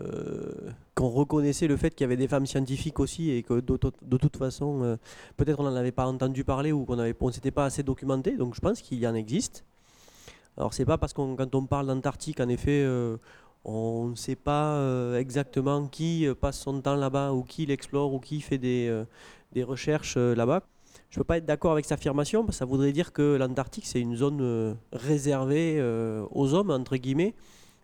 qu'on 0.95 1.09
reconnaissait 1.09 1.67
le 1.67 1.77
fait 1.77 1.91
qu'il 1.91 2.05
y 2.05 2.07
avait 2.07 2.17
des 2.17 2.29
femmes 2.29 2.47
scientifiques 2.47 3.01
aussi 3.01 3.31
et 3.31 3.43
que 3.43 3.55
de, 3.61 3.77
to- 3.77 3.93
de 4.01 4.17
toute 4.17 4.37
façon, 4.37 4.83
euh, 4.85 4.97
peut-être 5.37 5.59
on 5.61 5.65
n'en 5.65 5.75
avait 5.75 5.93
pas 5.93 6.07
entendu 6.07 6.45
parler 6.45 6.73
ou 6.73 6.85
qu'on 6.85 6.97
on 7.21 7.31
s'était 7.33 7.51
pas 7.51 7.65
assez 7.67 7.83
documenté. 7.83 8.37
Donc 8.37 8.55
je 8.55 8.61
pense 8.61 8.81
qu'il 8.81 8.99
y 9.01 9.07
en 9.07 9.15
existe. 9.15 9.65
Alors 10.57 10.73
c'est 10.73 10.85
pas 10.85 10.97
parce 10.97 11.13
qu'on 11.13 11.37
quand 11.37 11.55
on 11.55 11.67
parle 11.67 11.89
d'Antarctique, 11.89 12.41
en 12.41 12.49
effet, 12.49 12.83
euh, 12.85 13.17
on 13.65 14.09
ne 14.09 14.15
sait 14.15 14.37
pas 14.37 14.75
euh, 14.77 15.19
exactement 15.19 15.87
qui 15.87 16.27
euh, 16.27 16.35
passe 16.35 16.59
son 16.59 16.81
temps 16.81 16.97
là-bas 16.97 17.33
ou 17.33 17.43
qui 17.43 17.67
l'explore 17.67 18.13
ou 18.13 18.19
qui 18.19 18.41
fait 18.41 18.59
des, 18.59 18.89
euh, 18.89 19.05
recherches 19.65 20.17
là-bas. 20.17 20.63
Je 21.11 21.19
ne 21.19 21.21
peux 21.21 21.27
pas 21.27 21.39
être 21.39 21.45
d'accord 21.45 21.73
avec 21.73 21.85
cette 21.85 21.99
affirmation 21.99 22.45
parce 22.45 22.57
que 22.57 22.59
ça 22.59 22.65
voudrait 22.65 22.93
dire 22.93 23.13
que 23.13 23.37
l'Antarctique 23.37 23.85
c'est 23.87 24.01
une 24.01 24.17
zone 24.17 24.77
réservée 24.93 25.83
aux 26.31 26.55
hommes 26.55 26.71
entre 26.71 26.97
guillemets 26.97 27.35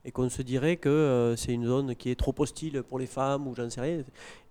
et 0.04 0.12
qu'on 0.12 0.28
se 0.28 0.42
dirait 0.42 0.76
que 0.76 1.34
c'est 1.36 1.52
une 1.52 1.66
zone 1.66 1.96
qui 1.96 2.10
est 2.10 2.14
trop 2.14 2.34
hostile 2.38 2.84
pour 2.84 3.00
les 3.00 3.06
femmes 3.06 3.48
ou 3.48 3.54
j'en 3.56 3.68
sais 3.68 3.80
rien. 3.80 4.04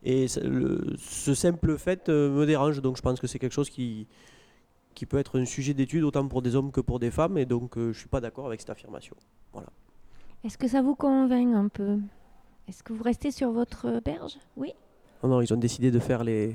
Et 0.04 0.28
ce 0.28 1.34
simple 1.34 1.78
fait 1.78 2.10
me 2.10 2.46
dérange 2.46 2.82
donc 2.82 2.98
je 2.98 3.02
pense 3.02 3.20
que 3.22 3.28
c'est 3.28 3.40
quelque 3.40 3.54
chose 3.54 3.70
qui 3.70 4.08
qui 4.94 5.06
peut 5.06 5.20
être 5.20 5.40
un 5.40 5.46
sujet 5.46 5.74
d'étude 5.74 6.04
autant 6.04 6.28
pour 6.28 6.42
des 6.42 6.58
hommes 6.58 6.74
que 6.74 6.82
pour 6.82 7.00
des 7.00 7.12
femmes 7.12 7.38
et 7.38 7.46
donc 7.46 7.78
je 7.78 7.98
suis 7.98 8.10
pas 8.10 8.20
d'accord 8.20 8.48
avec 8.48 8.60
cette 8.60 8.72
affirmation. 8.72 9.16
Voilà. 9.54 9.70
Est-ce 10.46 10.58
que 10.60 10.68
ça 10.68 10.82
vous 10.84 10.94
convainc 10.96 11.56
un 11.56 11.68
peu? 11.68 11.98
Est-ce 12.68 12.84
que 12.84 12.94
vous 12.94 13.04
restez 13.04 13.32
sur 13.32 13.52
votre 13.52 14.00
berge? 14.04 14.38
Oui? 14.56 14.74
Non, 15.24 15.30
non, 15.30 15.42
ils 15.42 15.52
ont 15.54 15.58
décidé 15.58 15.90
de 15.92 16.00
faire 16.00 16.24
les 16.24 16.54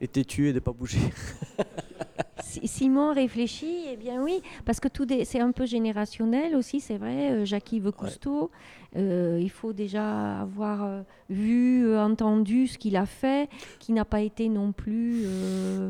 les 0.00 0.08
têtus 0.08 0.48
et 0.48 0.52
de 0.52 0.60
pas 0.60 0.72
bouger. 0.72 0.98
Si- 2.42 2.66
Simon 2.66 3.12
réfléchit, 3.12 3.84
eh 3.92 3.96
bien 3.96 4.22
oui, 4.22 4.40
parce 4.64 4.80
que 4.80 4.88
tout 4.88 5.06
c'est 5.24 5.40
un 5.40 5.52
peu 5.52 5.66
générationnel 5.66 6.56
aussi, 6.56 6.80
c'est 6.80 6.96
vrai. 6.96 7.30
euh, 7.32 7.44
Jacques-Yves 7.44 7.92
Cousteau, 7.92 8.50
euh, 8.96 9.38
il 9.42 9.50
faut 9.50 9.74
déjà 9.74 10.40
avoir 10.40 10.82
euh, 10.84 11.02
vu, 11.28 11.94
entendu 11.94 12.66
ce 12.68 12.78
qu'il 12.78 12.96
a 12.96 13.04
fait, 13.04 13.50
qui 13.80 13.92
n'a 13.92 14.06
pas 14.06 14.22
été 14.22 14.48
non 14.48 14.72
plus. 14.72 15.24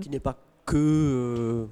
qui 0.00 0.10
n'est 0.10 0.18
pas 0.18 0.36
que 0.66 1.68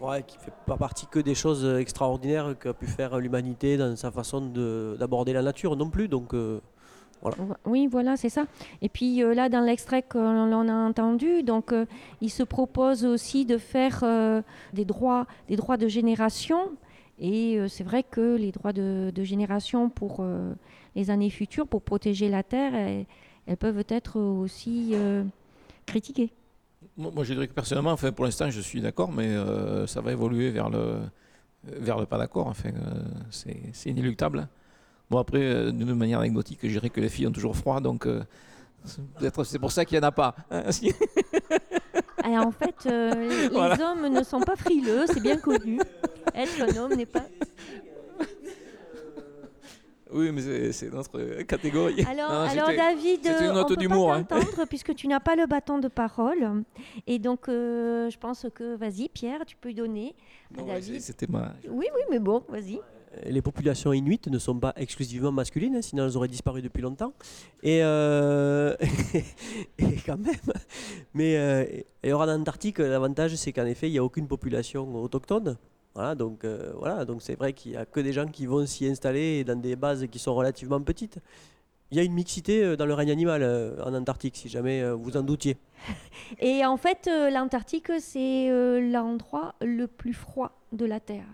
ouais, 0.00 0.22
qui 0.22 0.38
fait 0.38 0.52
pas 0.66 0.76
partie 0.76 1.06
que 1.06 1.18
des 1.18 1.34
choses 1.34 1.64
extraordinaires 1.78 2.54
qu'a 2.58 2.74
pu 2.74 2.86
faire 2.86 3.18
l'humanité 3.18 3.76
dans 3.76 3.94
sa 3.96 4.10
façon 4.10 4.40
de- 4.40 4.96
d'aborder 4.98 5.32
la 5.32 5.42
nature 5.42 5.76
non 5.76 5.90
plus 5.90 6.08
donc 6.08 6.34
euh, 6.34 6.60
voilà. 7.22 7.36
Oui, 7.64 7.86
voilà, 7.86 8.16
c'est 8.16 8.28
ça. 8.28 8.46
Et 8.80 8.88
puis 8.88 9.22
euh, 9.22 9.34
là, 9.34 9.48
dans 9.48 9.60
l'extrait 9.60 10.02
qu'on 10.02 10.52
a 10.52 10.72
entendu, 10.72 11.42
donc 11.42 11.72
euh, 11.72 11.86
il 12.20 12.30
se 12.30 12.42
propose 12.42 13.04
aussi 13.04 13.44
de 13.44 13.58
faire 13.58 14.00
euh, 14.02 14.42
des 14.72 14.84
droits, 14.84 15.26
des 15.48 15.56
droits 15.56 15.76
de 15.76 15.88
génération. 15.88 16.70
Et 17.18 17.58
euh, 17.58 17.66
c'est 17.68 17.84
vrai 17.84 18.04
que 18.04 18.36
les 18.36 18.52
droits 18.52 18.72
de, 18.72 19.12
génération 19.24 19.90
pour 19.90 20.18
euh, 20.20 20.52
les 20.94 21.10
années 21.10 21.30
futures, 21.30 21.66
pour 21.66 21.82
protéger 21.82 22.28
la 22.28 22.42
Terre, 22.42 22.74
elles, 22.74 23.56
peuvent 23.56 23.84
être 23.88 24.20
aussi 24.20 24.90
euh, 24.92 25.24
critiquées. 25.86 26.30
Moi, 26.98 27.22
je 27.24 27.32
dirais 27.32 27.46
que 27.46 27.52
personnellement, 27.52 27.92
enfin, 27.92 28.10
pour 28.10 28.24
l'instant, 28.24 28.50
je 28.50 28.60
suis 28.60 28.80
d'accord, 28.80 29.12
mais 29.12 29.28
euh, 29.28 29.86
ça 29.86 30.00
va 30.00 30.10
évoluer 30.12 30.50
vers 30.50 30.68
le, 30.68 30.96
vers 31.64 31.98
le 31.98 32.06
pas 32.06 32.18
d'accord. 32.18 32.48
Enfin, 32.48 32.70
euh, 32.70 33.02
c'est 33.30 33.56
c'est 33.72 33.90
inéluctable. 33.90 34.48
Bon, 35.08 35.18
après, 35.18 35.40
euh, 35.42 35.70
d'une 35.70 35.94
manière 35.94 36.18
anecdotique, 36.20 36.58
je 36.64 36.68
dirais 36.68 36.90
que 36.90 37.00
les 37.00 37.08
filles 37.08 37.28
ont 37.28 37.32
toujours 37.32 37.56
froid, 37.56 37.80
donc 37.80 38.04
euh, 38.06 38.24
peut-être 39.18 39.44
c'est 39.44 39.60
pour 39.60 39.70
ça 39.70 39.84
qu'il 39.84 39.98
n'y 39.98 40.04
en 40.04 40.08
a 40.08 40.12
pas. 40.12 40.34
hein, 40.50 40.72
si. 40.72 40.92
Alors, 42.24 42.46
en 42.48 42.50
fait, 42.50 42.84
les 42.84 43.48
Voilà. 43.48 43.76
hommes 43.92 44.08
ne 44.12 44.22
sont 44.24 44.40
pas 44.40 44.56
frileux, 44.56 45.04
c'est 45.06 45.20
bien 45.22 45.36
connu. 45.38 45.78
Être 46.34 46.62
un 46.62 46.76
homme 46.82 46.94
n'est 46.96 47.06
pas. 47.06 47.24
Oui, 50.12 50.30
mais 50.32 50.72
c'est- 50.72 50.90
notre 50.92 51.42
catégorie. 51.42 52.02
Alors, 52.08 52.30
Non, 52.30 52.40
alors 52.40 52.66
c'était- 52.68 52.76
David, 52.76 53.20
une 53.26 53.32
euh, 53.48 53.52
note 53.52 53.64
on 53.64 53.68
peut 53.68 53.76
d'humour. 53.76 54.08
pas 54.08 54.16
hein. 54.16 54.22
t'entendre 54.24 54.64
puisque 54.68 54.94
tu 54.94 55.06
n'as 55.08 55.20
pas 55.20 55.36
le 55.36 55.46
bâton 55.46 55.78
de 55.78 55.88
parole. 55.88 56.64
Et 57.06 57.18
donc, 57.18 57.48
euh, 57.48 58.08
je 58.10 58.18
pense 58.18 58.46
que, 58.54 58.74
vas-y, 58.76 59.08
Pierre, 59.08 59.44
tu 59.46 59.56
peux 59.56 59.68
lui 59.68 59.74
donner 59.74 60.14
à 60.54 60.60
Non, 60.60 60.66
ouais, 60.68 60.74
David. 60.74 61.00
C'était 61.00 61.26
ma. 61.28 61.52
Oui, 61.68 61.86
oui, 61.94 62.02
mais 62.10 62.18
bon, 62.18 62.42
vas-y. 62.48 62.80
les 63.26 63.42
populations 63.42 63.92
inuites 63.92 64.28
ne 64.28 64.38
sont 64.38 64.58
pas 64.58 64.72
exclusivement 64.76 65.32
masculines, 65.32 65.74
hein, 65.76 65.82
sinon 65.82 66.04
elles 66.06 66.16
auraient 66.16 66.28
disparu 66.28 66.60
depuis 66.62 66.82
longtemps. 66.82 67.12
Et, 67.62 67.80
euh, 67.82 68.76
et 69.78 69.96
quand 70.06 70.18
même. 70.18 70.34
Mais 71.14 71.36
euh, 71.36 71.64
et 72.02 72.12
en 72.12 72.28
Antarctique, 72.28 72.78
l'avantage, 72.78 73.34
c'est 73.36 73.52
qu'en 73.52 73.66
effet, 73.66 73.88
il 73.88 73.92
n'y 73.92 73.98
a 73.98 74.04
aucune 74.04 74.28
population 74.28 74.94
autochtone. 75.02 75.56
Voilà, 75.98 76.14
donc 76.14 76.44
euh, 76.44 76.70
voilà, 76.76 77.04
donc 77.04 77.22
c'est 77.22 77.34
vrai 77.34 77.52
qu'il 77.52 77.72
n'y 77.72 77.76
a 77.76 77.84
que 77.84 77.98
des 77.98 78.12
gens 78.12 78.28
qui 78.28 78.46
vont 78.46 78.64
s'y 78.66 78.86
installer 78.86 79.42
dans 79.42 79.60
des 79.60 79.74
bases 79.74 80.06
qui 80.06 80.20
sont 80.20 80.32
relativement 80.32 80.80
petites. 80.80 81.18
Il 81.90 81.96
y 81.96 82.00
a 82.00 82.04
une 82.04 82.12
mixité 82.12 82.62
euh, 82.62 82.76
dans 82.76 82.86
le 82.86 82.94
règne 82.94 83.10
animal 83.10 83.42
euh, 83.42 83.82
en 83.84 83.92
Antarctique, 83.94 84.36
si 84.36 84.48
jamais 84.48 84.80
euh, 84.80 84.94
vous 84.94 85.16
en 85.16 85.22
doutiez. 85.22 85.56
Et 86.38 86.64
en 86.64 86.76
fait, 86.76 87.08
euh, 87.08 87.30
l'Antarctique, 87.30 87.90
c'est 87.98 88.48
euh, 88.48 88.80
l'endroit 88.92 89.56
le 89.60 89.88
plus 89.88 90.12
froid 90.12 90.52
de 90.72 90.84
la 90.86 91.00
Terre. 91.00 91.26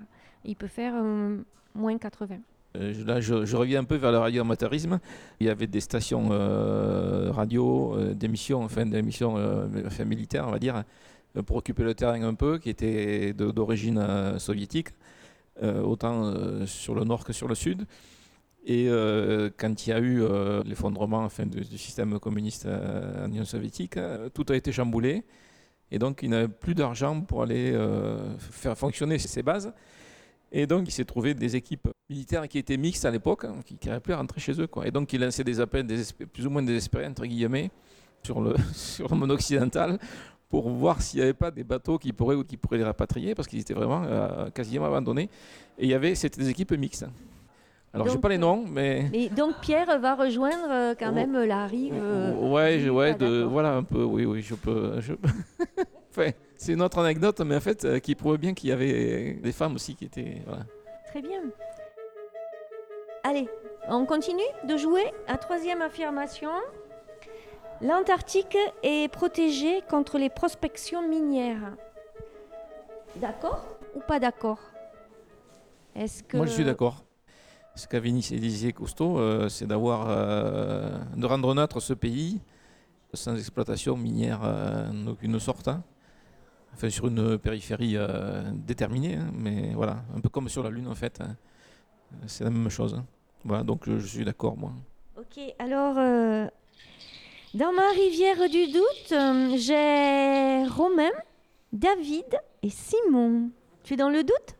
Il 0.46 0.56
peut 0.56 0.66
faire 0.66 0.94
euh, 0.96 1.36
moins 1.74 1.98
80. 1.98 2.36
Euh, 2.78 2.94
je- 2.94 3.04
Là, 3.04 3.20
je, 3.20 3.44
je 3.44 3.56
reviens 3.58 3.80
un 3.80 3.84
peu 3.84 3.96
vers 3.96 4.12
le 4.12 4.18
radioamateurisme. 4.18 4.98
Il 5.40 5.46
y 5.46 5.50
avait 5.50 5.66
des 5.66 5.80
stations 5.80 6.28
euh, 6.30 7.30
radio, 7.32 7.96
euh, 7.98 8.14
d'émissions, 8.14 8.62
enfin 8.62 8.86
d'émissions 8.86 9.34
euh, 9.36 9.66
enfin, 9.86 10.06
militaires, 10.06 10.46
on 10.48 10.52
va 10.52 10.58
dire, 10.58 10.84
pour 11.42 11.56
occuper 11.56 11.82
le 11.82 11.94
terrain 11.94 12.22
un 12.22 12.34
peu, 12.34 12.58
qui 12.58 12.70
étaient 12.70 13.32
de- 13.32 13.50
d'origine 13.50 13.98
euh, 13.98 14.38
soviétique, 14.38 14.88
euh, 15.62 15.82
autant 15.82 16.24
euh, 16.24 16.66
sur 16.66 16.94
le 16.94 17.04
nord 17.04 17.24
que 17.24 17.32
sur 17.32 17.48
le 17.48 17.54
sud. 17.54 17.86
Et 18.66 18.88
quand 19.58 19.86
il 19.86 19.90
y 19.90 19.92
a 19.92 20.00
eu 20.00 20.22
l'effondrement 20.64 21.28
du, 21.38 21.60
du 21.60 21.76
système 21.76 22.18
communiste 22.18 22.66
en 22.66 23.26
Union 23.26 23.44
soviétique, 23.44 23.98
tout 24.32 24.46
a 24.48 24.56
été 24.56 24.72
chamboulé. 24.72 25.22
Et 25.90 25.98
donc, 25.98 26.20
il 26.22 26.30
n'avait 26.30 26.48
plus 26.48 26.74
d'argent 26.74 27.20
pour 27.20 27.42
aller 27.42 27.78
faire 28.38 28.78
fonctionner 28.78 29.18
ces 29.18 29.42
bases. 29.42 29.70
Et 30.50 30.66
donc, 30.66 30.88
il 30.88 30.92
s'est 30.92 31.04
trouvé 31.04 31.34
des 31.34 31.56
équipes 31.56 31.88
militaires 32.08 32.48
qui 32.48 32.56
étaient 32.56 32.78
mixtes 32.78 33.04
à 33.04 33.10
l'époque, 33.10 33.44
hein, 33.44 33.56
qui 33.66 33.74
n'arrivaient 33.84 34.00
plus 34.00 34.14
à 34.14 34.16
rentrer 34.16 34.40
chez 34.40 34.58
eux. 34.58 34.66
Quoi. 34.66 34.86
Et 34.86 34.90
donc, 34.90 35.12
il 35.12 35.20
lançait 35.20 35.44
des 35.44 35.60
appels 35.60 35.86
plus 36.32 36.46
ou 36.46 36.50
moins 36.50 36.62
désespérés, 36.62 37.06
entre 37.06 37.26
guillemets, 37.26 37.70
sur 38.22 38.40
le, 38.40 38.54
sur 38.72 39.08
le 39.08 39.16
monde 39.16 39.32
occidental 39.32 39.98
pour 40.48 40.68
voir 40.68 41.02
s'il 41.02 41.18
n'y 41.20 41.24
avait 41.24 41.32
pas 41.34 41.50
des 41.50 41.64
bateaux 41.64 41.98
qui 41.98 42.12
pourraient, 42.12 42.36
ou 42.36 42.44
qui 42.44 42.56
pourraient 42.56 42.78
les 42.78 42.84
rapatrier, 42.84 43.34
parce 43.34 43.48
qu'ils 43.48 43.60
étaient 43.60 43.74
vraiment 43.74 44.02
euh, 44.04 44.50
quasiment 44.50 44.86
abandonnés. 44.86 45.28
Et 45.78 45.84
il 45.84 45.88
y 45.88 45.94
avait, 45.94 46.14
c'était 46.14 46.40
des 46.40 46.50
équipes 46.50 46.72
mixtes. 46.72 47.06
Alors, 47.92 48.08
je 48.08 48.14
n'ai 48.14 48.20
pas 48.20 48.28
les 48.28 48.38
noms, 48.38 48.64
mais... 48.68 49.08
Et 49.12 49.28
donc, 49.28 49.60
Pierre 49.60 49.98
va 50.00 50.14
rejoindre 50.16 50.66
euh, 50.68 50.94
quand 50.98 51.12
même 51.12 51.36
la 51.44 51.66
rive. 51.66 51.94
euh, 51.96 52.32
Ouais, 52.34 52.78
je- 52.78 52.84
du 52.84 52.90
ouais, 52.90 53.14
de, 53.14 53.18
d'accord. 53.38 53.52
voilà 53.52 53.74
un 53.76 53.82
peu, 53.84 54.02
oui, 54.02 54.24
oui, 54.24 54.42
je 54.42 54.54
peux. 54.56 55.00
je- 55.00 55.12
enfin, 56.10 56.30
c'est 56.56 56.72
une 56.72 56.82
autre 56.82 56.98
anecdote, 56.98 57.40
mais 57.40 57.56
en 57.56 57.60
fait, 57.60 58.00
qui 58.00 58.14
prouve 58.16 58.36
bien 58.38 58.52
qu'il 58.52 58.70
y 58.70 58.72
avait 58.72 59.34
des 59.34 59.52
femmes 59.52 59.74
aussi 59.76 59.94
qui 59.94 60.06
étaient. 60.06 60.42
Voilà. 60.46 60.64
Très 61.06 61.22
bien. 61.22 61.40
Allez, 63.22 63.48
on 63.88 64.04
continue 64.06 64.42
de 64.68 64.76
jouer. 64.76 65.04
À 65.28 65.36
troisième 65.38 65.80
affirmation. 65.80 66.50
L'Antarctique 67.82 68.56
est 68.82 69.12
protégée 69.12 69.82
contre 69.88 70.18
les 70.18 70.30
prospections 70.30 71.06
minières. 71.06 71.76
D'accord 73.16 73.64
ou 73.94 74.00
pas 74.00 74.18
d'accord? 74.18 74.58
Est-ce 75.94 76.22
que 76.22 76.36
Moi, 76.36 76.46
je 76.46 76.52
suis 76.52 76.64
d'accord. 76.64 77.04
Ce 77.76 77.88
qu'a 77.88 77.98
et 77.98 78.00
disait 78.00 78.72
Cousteau, 78.72 79.18
euh, 79.18 79.48
c'est 79.48 79.66
d'avoir, 79.66 80.06
euh, 80.08 80.96
de 81.16 81.26
rendre 81.26 81.52
neutre 81.54 81.80
ce 81.80 81.92
pays 81.92 82.40
sans 83.12 83.36
exploitation 83.36 83.96
minière 83.96 84.40
euh, 84.44 84.88
d'aucune 85.04 85.38
sorte. 85.40 85.68
hein. 85.68 85.82
Enfin, 86.72 86.90
sur 86.90 87.06
une 87.06 87.38
périphérie 87.38 87.96
euh, 87.96 88.42
déterminée, 88.52 89.16
hein, 89.16 89.30
mais 89.32 89.72
voilà, 89.74 90.02
un 90.16 90.20
peu 90.20 90.28
comme 90.28 90.48
sur 90.48 90.62
la 90.62 90.70
Lune 90.70 90.88
en 90.88 90.94
fait. 90.94 91.20
hein. 91.20 91.36
C'est 92.26 92.44
la 92.44 92.50
même 92.50 92.68
chose. 92.68 93.00
Voilà, 93.44 93.62
donc 93.64 93.82
je, 93.86 93.98
je 93.98 94.06
suis 94.06 94.24
d'accord, 94.24 94.56
moi. 94.56 94.72
Ok, 95.16 95.40
alors 95.58 95.96
euh, 95.98 96.46
dans 97.54 97.72
ma 97.72 97.88
rivière 97.90 98.48
du 98.50 98.66
doute, 98.66 99.12
euh, 99.12 99.56
j'ai 99.56 100.66
Romain, 100.68 101.12
David 101.72 102.38
et 102.62 102.70
Simon. 102.70 103.50
Tu 103.84 103.94
es 103.94 103.96
dans 103.96 104.10
le 104.10 104.24
doute? 104.24 104.56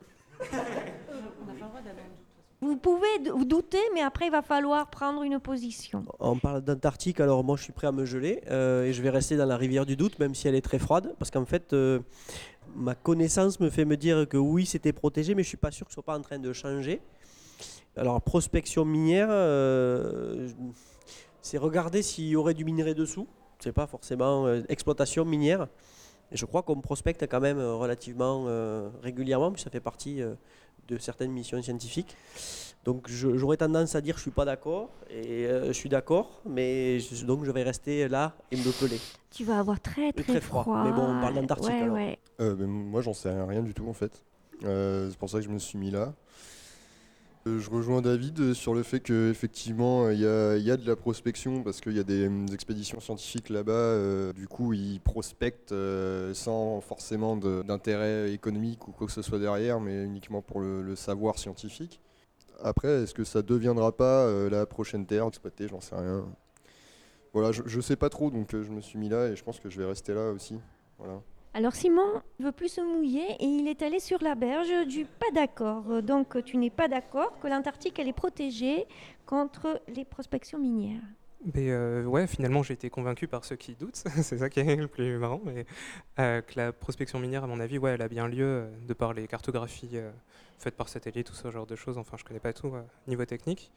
Vous 2.61 2.77
pouvez 2.77 3.31
vous 3.31 3.45
douter, 3.45 3.81
mais 3.95 4.01
après 4.01 4.27
il 4.27 4.31
va 4.31 4.43
falloir 4.43 4.89
prendre 4.89 5.23
une 5.23 5.39
position. 5.39 6.05
On 6.19 6.39
parle 6.39 6.63
d'Antarctique, 6.63 7.21
alors 7.21 7.45
moi 7.45 7.57
je 7.57 7.65
suis 7.65 7.73
prêt 7.73 7.89
à 7.89 7.93
me 7.93 8.07
geler 8.07 8.43
euh, 8.51 8.85
et 8.85 8.93
je 8.93 9.03
vais 9.03 9.11
rester 9.11 9.37
dans 9.37 9.45
la 9.45 9.57
rivière 9.57 9.85
du 9.85 9.97
doute, 9.97 10.19
même 10.19 10.35
si 10.35 10.49
elle 10.49 10.55
est 10.55 10.65
très 10.65 10.79
froide, 10.79 11.15
parce 11.19 11.31
qu'en 11.31 11.45
fait, 11.45 11.73
euh, 11.73 11.99
ma 12.75 12.95
connaissance 12.95 13.61
me 13.61 13.69
fait 13.71 13.85
me 13.85 13.97
dire 13.97 14.27
que 14.29 14.39
oui, 14.39 14.65
c'était 14.65 14.93
protégé, 14.93 15.35
mais 15.35 15.43
je 15.43 15.49
suis 15.49 15.57
pas 15.59 15.73
sûr 15.73 15.87
que 15.87 15.93
ce 15.93 15.95
soit 15.95 16.05
pas 16.05 16.17
en 16.17 16.23
train 16.23 16.39
de 16.39 16.53
changer. 16.53 17.01
Alors, 17.97 18.21
prospection 18.23 18.85
minière, 18.85 19.29
c'est 21.45 21.59
regarder 21.59 22.01
s'il 22.03 22.27
y 22.27 22.37
aurait 22.37 22.55
du 22.55 22.65
minerai 22.65 22.95
dessous. 22.95 23.29
C'est 23.61 23.73
pas 23.73 23.87
forcément 23.87 24.47
euh, 24.47 24.63
exploitation 24.71 25.25
minière. 25.27 25.69
Et 26.33 26.37
je 26.39 26.47
crois 26.47 26.63
qu'on 26.63 26.81
prospecte 26.81 27.23
quand 27.29 27.41
même 27.41 27.59
euh, 27.59 27.75
relativement 27.75 28.47
euh, 28.49 28.89
régulièrement, 29.03 29.53
puis 29.53 29.63
ça 29.63 29.69
fait 29.69 29.79
partie 29.79 30.23
euh, 30.23 30.35
de 30.89 30.97
certaines 30.97 31.31
missions 31.33 31.61
scientifiques. 31.63 32.17
Donc 32.85 33.09
j'aurais 33.09 33.59
tendance 33.59 33.95
à 33.95 34.01
dire 34.01 34.17
je 34.17 34.23
suis 34.23 34.31
pas 34.31 34.47
d'accord, 34.47 34.89
et 35.11 35.45
euh, 35.47 35.67
je 35.69 35.73
suis 35.73 35.89
d'accord, 35.91 36.41
mais 36.47 36.99
je- 36.99 37.25
donc 37.27 37.45
je 37.45 37.51
vais 37.51 37.63
rester 37.63 38.09
là 38.09 38.35
et 38.51 38.57
me 38.57 38.73
peler. 38.81 38.99
Tu 39.31 39.45
vas 39.45 39.59
avoir 39.59 39.81
très 39.81 40.13
très, 40.13 40.23
très 40.25 40.41
froid. 40.41 40.83
Mais 40.85 40.93
bon, 40.93 41.03
on 41.17 41.21
parle 41.21 41.35
d'Antarctique, 41.35 41.71
Ouais, 41.71 41.83
alors. 41.83 41.95
ouais. 41.95 42.19
Ben, 42.39 42.67
moi, 42.67 43.03
j'en 43.03 43.13
sais 43.15 43.31
rien 43.43 43.63
du 43.63 43.75
tout 43.75 43.87
en 43.89 43.93
fait. 43.95 44.23
Euh, 44.65 45.09
c'est 45.11 45.19
pour 45.19 45.29
ça 45.29 45.39
que 45.39 45.45
je 45.45 45.51
me 45.51 45.59
suis 45.59 45.77
mis 45.79 45.91
là. 45.91 46.15
Euh, 47.47 47.59
je 47.59 47.69
rejoins 47.69 48.01
David 48.01 48.41
euh, 48.41 48.55
sur 48.55 48.73
le 48.75 48.83
fait 48.83 49.01
qu'effectivement, 49.01 50.09
il 50.09 50.19
y 50.19 50.27
a, 50.27 50.57
il 50.57 50.63
y 50.63 50.71
a 50.71 50.79
de 50.79 50.87
la 50.87 50.97
prospection 50.97 51.63
parce 51.63 51.83
qu'il 51.83 51.93
y 51.93 51.99
a 52.01 52.03
des, 52.03 52.27
hum, 52.27 52.47
expéditions 52.53 53.01
scientifiques 53.01 53.51
là-bas. 53.51 53.73
euh, 53.73 54.33
du 54.33 54.49
coup, 54.49 54.73
ils 54.73 54.99
prospectent 55.01 55.73
euh, 55.73 56.33
sans 56.33 56.81
forcément 56.81 57.37
d'intérêt 57.37 58.33
économique 58.33 58.89
ou 58.89 58.93
quoi 58.93 59.07
que 59.07 59.13
ce 59.13 59.21
soit 59.21 59.39
derrière, 59.39 59.79
mais 59.79 60.05
uniquement 60.05 60.41
pour 60.41 60.61
le, 60.61 60.97
savoir 60.97 61.39
scientifique. 61.39 62.01
Après, 62.63 63.03
est-ce 63.03 63.13
que 63.15 63.25
ça 63.25 63.43
deviendra 63.43 63.93
pas 63.95 64.25
euh, 64.25 64.49
la 64.49 64.65
prochaine 64.65 65.05
terre 65.07 65.27
exploitée? 65.27 65.69
J'en 65.69 65.81
sais 65.81 65.97
rien. 65.97 66.25
Voilà, 67.35 67.53
je, 67.53 67.63
je 67.67 67.81
sais 67.81 67.97
pas 67.97 68.09
trop, 68.09 68.31
donc 68.31 68.55
euh, 68.55 68.63
je 68.63 68.71
me 68.71 68.81
suis 68.81 68.99
mis 68.99 69.09
là 69.11 69.29
et 69.29 69.37
je 69.37 69.45
pense 69.45 69.61
que 69.61 69.69
je 69.69 69.79
vais 69.79 69.87
rester 69.87 70.15
là 70.15 70.31
aussi. 70.31 70.59
Voilà. 70.99 71.21
Alors 71.57 71.75
Simon 71.75 72.21
veut 72.41 72.51
plus 72.51 72.69
se 72.69 72.81
mouiller 72.81 73.37
et 73.39 73.45
il 73.45 73.69
est 73.69 73.81
allé 73.83 74.01
sur 74.01 74.21
la 74.23 74.35
berge 74.35 74.87
du 74.89 75.05
pas 75.05 75.31
d'accord. 75.33 76.03
Donc 76.03 76.43
tu 76.45 76.57
n'es 76.57 76.71
pas 76.71 76.89
d'accord 76.89 77.39
que 77.39 77.47
l'Antarctique 77.47 77.97
elle 78.01 78.09
est 78.09 78.13
protégée 78.13 78.87
contre 79.25 79.81
les 79.87 80.05
prospections 80.05 80.59
minières. 80.59 81.01
Mais 81.55 81.71
euh, 81.71 82.05
ouais, 82.05 82.27
finalement, 82.27 82.63
j'ai 82.63 82.75
été 82.75 82.89
convaincu 82.89 83.29
par 83.29 83.45
ceux 83.45 83.57
qui 83.57 83.75
doutent, 83.75 84.03
c'est 84.23 84.39
ça 84.39 84.49
qui 84.49 84.61
est 84.61 84.77
le 84.77 84.89
plus 84.89 85.19
marrant, 85.19 85.43
mais 85.45 85.67
euh, 86.19 86.41
que 86.41 86.55
la 86.57 86.73
prospection 86.73 87.19
minière, 87.19 87.45
à 87.45 87.47
mon 87.47 87.61
avis, 87.61 87.77
ouais, 87.77 87.93
elle 87.93 88.03
a 88.03 88.09
bien 88.09 88.29
lieu 88.29 88.45
euh, 88.45 88.71
de 88.89 88.95
par 88.95 89.13
les 89.13 89.27
cartographies 89.27 89.99
faites 90.59 90.75
par 90.75 90.89
satellite, 90.89 91.27
tout 91.27 91.35
ce 91.35 91.51
genre 91.51 91.67
de 91.67 91.77
choses. 91.77 91.99
Enfin, 91.99 92.17
je 92.17 92.25
connais 92.25 92.41
pas 92.41 92.55
tout 92.55 92.73
niveau 93.07 93.27
technique. 93.27 93.71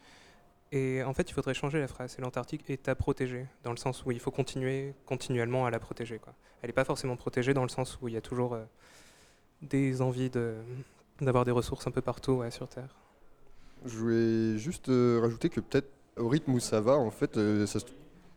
Et 0.72 1.02
en 1.04 1.14
fait, 1.14 1.30
il 1.30 1.34
faudrait 1.34 1.54
changer 1.54 1.80
la 1.80 1.88
phrase. 1.88 2.12
C'est 2.16 2.22
l'Antarctique 2.22 2.70
est 2.70 2.90
à 2.90 2.96
protéger, 2.96 3.46
dans 3.64 3.72
le 3.72 3.78
sens 3.78 4.06
où 4.06 4.12
il 4.12 4.20
faut 4.20 4.32
continuer 4.32 4.94
continuellement 5.06 5.66
à 5.66 5.72
la 5.72 5.80
protéger. 5.80 6.20
Quoi. 6.20 6.34
Elle 6.62 6.70
n'est 6.70 6.74
pas 6.74 6.84
forcément 6.84 7.16
protégée 7.16 7.54
dans 7.54 7.64
le 7.64 7.70
sens 7.70 7.98
où 8.02 8.08
il 8.08 8.14
y 8.14 8.18
a 8.18 8.22
toujours 8.22 8.54
euh, 8.54 8.64
des 9.62 10.02
envies 10.02 10.30
de- 10.30 10.56
d'avoir 11.22 11.46
des 11.46 11.52
ressources 11.52 11.88
un 11.88 11.92
peu 11.92 12.02
partout 12.02 12.34
ouais, 12.34 12.52
sur 12.52 12.68
Terre. 12.68 12.96
Je 13.86 13.96
voulais 13.98 14.58
juste 14.58 14.90
euh, 14.90 15.20
rajouter 15.22 15.50
que 15.50 15.62
peut-être 15.62 15.90
au 16.18 16.28
rythme 16.28 16.54
où 16.54 16.60
ça 16.60 16.82
va, 16.82 16.98
en 16.98 17.12
fait, 17.12 17.38
euh, 17.38 17.66
ça 17.66 17.80
se- 17.80 17.86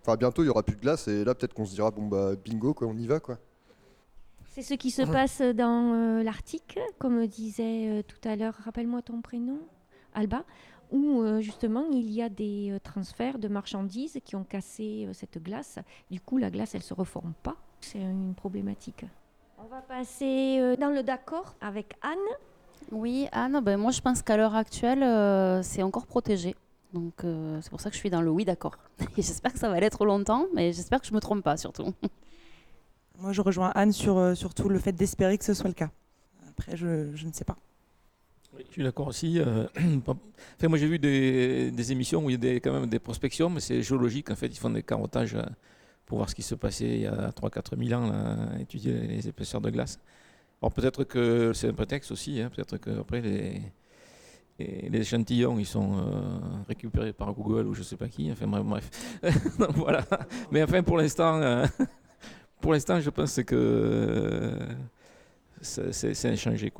enfin, 0.03 0.16
bientôt 0.16 0.43
il 0.45 0.47
y 0.47 0.51
aura 0.51 0.62
plus 0.62 0.77
de 0.77 0.81
glace 0.81 1.09
et 1.09 1.25
là 1.25 1.35
peut-être 1.35 1.55
qu'on 1.55 1.64
se 1.64 1.75
dira 1.75 1.90
bon 1.90 2.07
bah 2.07 2.33
bingo 2.45 2.75
quoi, 2.75 2.87
on 2.87 2.97
y 2.97 3.07
va 3.07 3.21
quoi. 3.21 3.38
C'est 4.53 4.62
ce 4.62 4.75
qui 4.75 4.90
se 4.90 5.03
passe 5.03 5.40
dans 5.40 5.95
euh, 5.95 6.23
l'Arctique, 6.23 6.79
comme 6.99 7.27
disait 7.27 7.88
euh, 7.88 8.03
tout 8.03 8.29
à 8.29 8.37
l'heure, 8.37 8.55
rappelle-moi 8.64 9.01
ton 9.01 9.21
prénom, 9.23 9.59
Alba, 10.14 10.45
où 10.90 11.22
euh, 11.22 11.40
justement 11.40 11.85
il 11.92 12.11
y 12.11 12.22
a 12.22 12.29
des 12.29 12.70
euh, 12.70 12.79
transferts 12.79 13.38
de 13.38 13.48
marchandises 13.48 14.18
qui 14.24 14.37
ont 14.37 14.44
cassé 14.44 15.07
euh, 15.09 15.12
cette 15.12 15.42
glace. 15.42 15.79
Du 16.11 16.20
coup, 16.20 16.38
la 16.38 16.50
glace, 16.50 16.74
elle 16.74 16.83
se 16.83 16.94
reforme 16.94 17.33
pas. 17.42 17.57
C'est 17.81 18.00
une 18.00 18.35
problématique. 18.35 19.05
On 19.59 19.66
va 19.68 19.83
passer 19.83 20.59
euh, 20.61 20.76
dans 20.76 20.90
le 20.90 21.03
d'accord 21.03 21.55
avec 21.61 21.94
Anne. 22.03 22.18
Oui, 22.92 23.29
Anne, 23.33 23.61
ben 23.62 23.76
moi 23.76 23.90
je 23.90 24.00
pense 24.00 24.22
qu'à 24.22 24.37
l'heure 24.37 24.55
actuelle, 24.55 25.03
euh, 25.03 25.62
c'est 25.62 25.83
encore 25.83 26.07
protégé. 26.07 26.57
Donc 26.92 27.24
euh, 27.24 27.61
c'est 27.62 27.70
pour 27.70 27.81
ça 27.81 27.90
que 27.90 27.94
je 27.94 28.00
suis 28.00 28.11
dans 28.11 28.22
le 28.22 28.31
oui 28.31 28.44
d'accord. 28.44 28.76
Et 29.16 29.22
j'espère 29.22 29.53
que 29.53 29.59
ça 29.59 29.68
va 29.68 29.79
l'être 29.79 30.05
longtemps, 30.05 30.46
mais 30.55 30.72
j'espère 30.72 31.00
que 31.00 31.07
je 31.07 31.14
me 31.14 31.20
trompe 31.20 31.44
pas 31.44 31.57
surtout. 31.57 31.92
Moi, 33.18 33.33
je 33.33 33.42
rejoins 33.42 33.70
Anne 33.74 33.92
sur 33.92 34.16
euh, 34.16 34.35
surtout 34.35 34.70
le 34.70 34.79
fait 34.79 34.92
d'espérer 34.92 35.37
que 35.37 35.44
ce 35.44 35.53
soit 35.53 35.68
le 35.68 35.74
cas. 35.74 35.90
Après, 36.48 36.76
je, 36.76 37.14
je 37.14 37.26
ne 37.26 37.33
sais 37.33 37.44
pas. 37.44 37.57
Je 38.58 38.72
suis 38.72 38.82
d'accord 38.82 39.08
aussi. 39.08 39.40
euh, 39.40 39.66
enfin, 39.76 40.68
moi, 40.68 40.78
j'ai 40.78 40.86
vu 40.86 40.98
des, 40.98 41.92
émissions 41.92 42.24
où 42.24 42.30
il 42.30 42.44
y 42.44 42.48
a 42.48 42.54
quand 42.56 42.72
même 42.72 42.88
des 42.88 42.98
prospections, 42.98 43.50
mais 43.50 43.60
c'est 43.60 43.82
géologique. 43.82 44.30
En 44.30 44.36
fait, 44.36 44.46
ils 44.46 44.58
font 44.58 44.70
des 44.70 44.82
carottages 44.82 45.34
euh, 45.34 45.42
pour 46.06 46.18
voir 46.18 46.28
ce 46.28 46.34
qui 46.34 46.42
se 46.42 46.54
passait 46.54 46.88
il 46.88 47.00
y 47.02 47.06
a 47.06 47.30
3-4 47.30 47.82
000 47.82 48.00
ans, 48.00 48.12
étudier 48.58 48.92
les 48.92 49.28
épaisseurs 49.28 49.60
de 49.60 49.70
glace. 49.70 50.00
Alors 50.60 50.72
peut-être 50.72 51.04
que 51.04 51.52
c'est 51.54 51.68
un 51.68 51.72
prétexte 51.72 52.10
aussi. 52.10 52.40
hein, 52.40 52.50
peut-être 52.54 52.76
qu'après, 52.78 53.20
les, 53.20 53.62
les, 54.58 55.00
échantillons, 55.00 55.58
ils 55.58 55.66
sont 55.66 55.98
euh, 55.98 56.38
récupérés 56.68 57.12
par 57.12 57.32
Google 57.32 57.66
ou 57.68 57.74
je 57.74 57.82
sais 57.82 57.96
pas 57.96 58.08
qui. 58.08 58.30
Enfin, 58.32 58.46
bref. 58.46 58.90
voilà. 59.76 60.04
Mais 60.50 60.62
enfin, 60.62 60.82
pour 60.82 60.98
l'instant, 60.98 61.40
pour 62.60 62.72
l'instant, 62.72 63.00
je 63.00 63.10
pense 63.10 63.40
que 63.44 64.58
c'est 65.61 66.27
inchangé. 66.27 66.73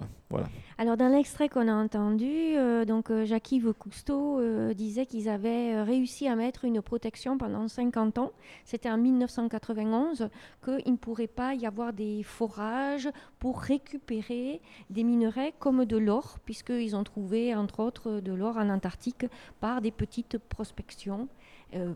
Alors 0.79 0.97
dans 0.97 1.09
l'extrait 1.09 1.49
qu'on 1.49 1.69
a 1.69 1.75
entendu, 1.75 2.31
euh, 2.31 2.85
donc 2.85 3.11
euh, 3.11 3.25
Jacques-Yves 3.27 3.75
Cousteau 3.75 4.40
disait 4.73 5.07
qu'ils 5.07 5.29
avaient 5.29 5.75
euh, 5.75 5.85
réussi 5.85 6.29
à 6.29 6.37
mettre 6.37 6.64
une 6.64 6.81
protection 6.81 7.37
pendant 7.37 7.69
50 7.69 8.19
ans. 8.19 8.33
C'était 8.64 8.90
en 8.90 8.97
1991 8.97 10.29
qu'il 10.64 10.93
ne 10.93 10.97
pourrait 10.97 11.27
pas 11.27 11.55
y 11.55 11.66
avoir 11.66 11.93
des 11.93 12.23
forages 12.23 13.09
pour 13.38 13.61
récupérer 13.61 14.61
des 14.88 15.05
minerais 15.05 15.53
comme 15.59 15.85
de 15.85 15.97
l'or, 15.97 16.38
puisqu'ils 16.45 16.97
ont 16.97 17.05
trouvé 17.05 17.55
entre 17.55 17.81
autres 17.81 18.21
de 18.21 18.33
l'or 18.33 18.57
en 18.57 18.71
Antarctique 18.71 19.27
par 19.61 19.81
des 19.81 19.90
petites 19.90 20.38
prospections, 20.38 21.29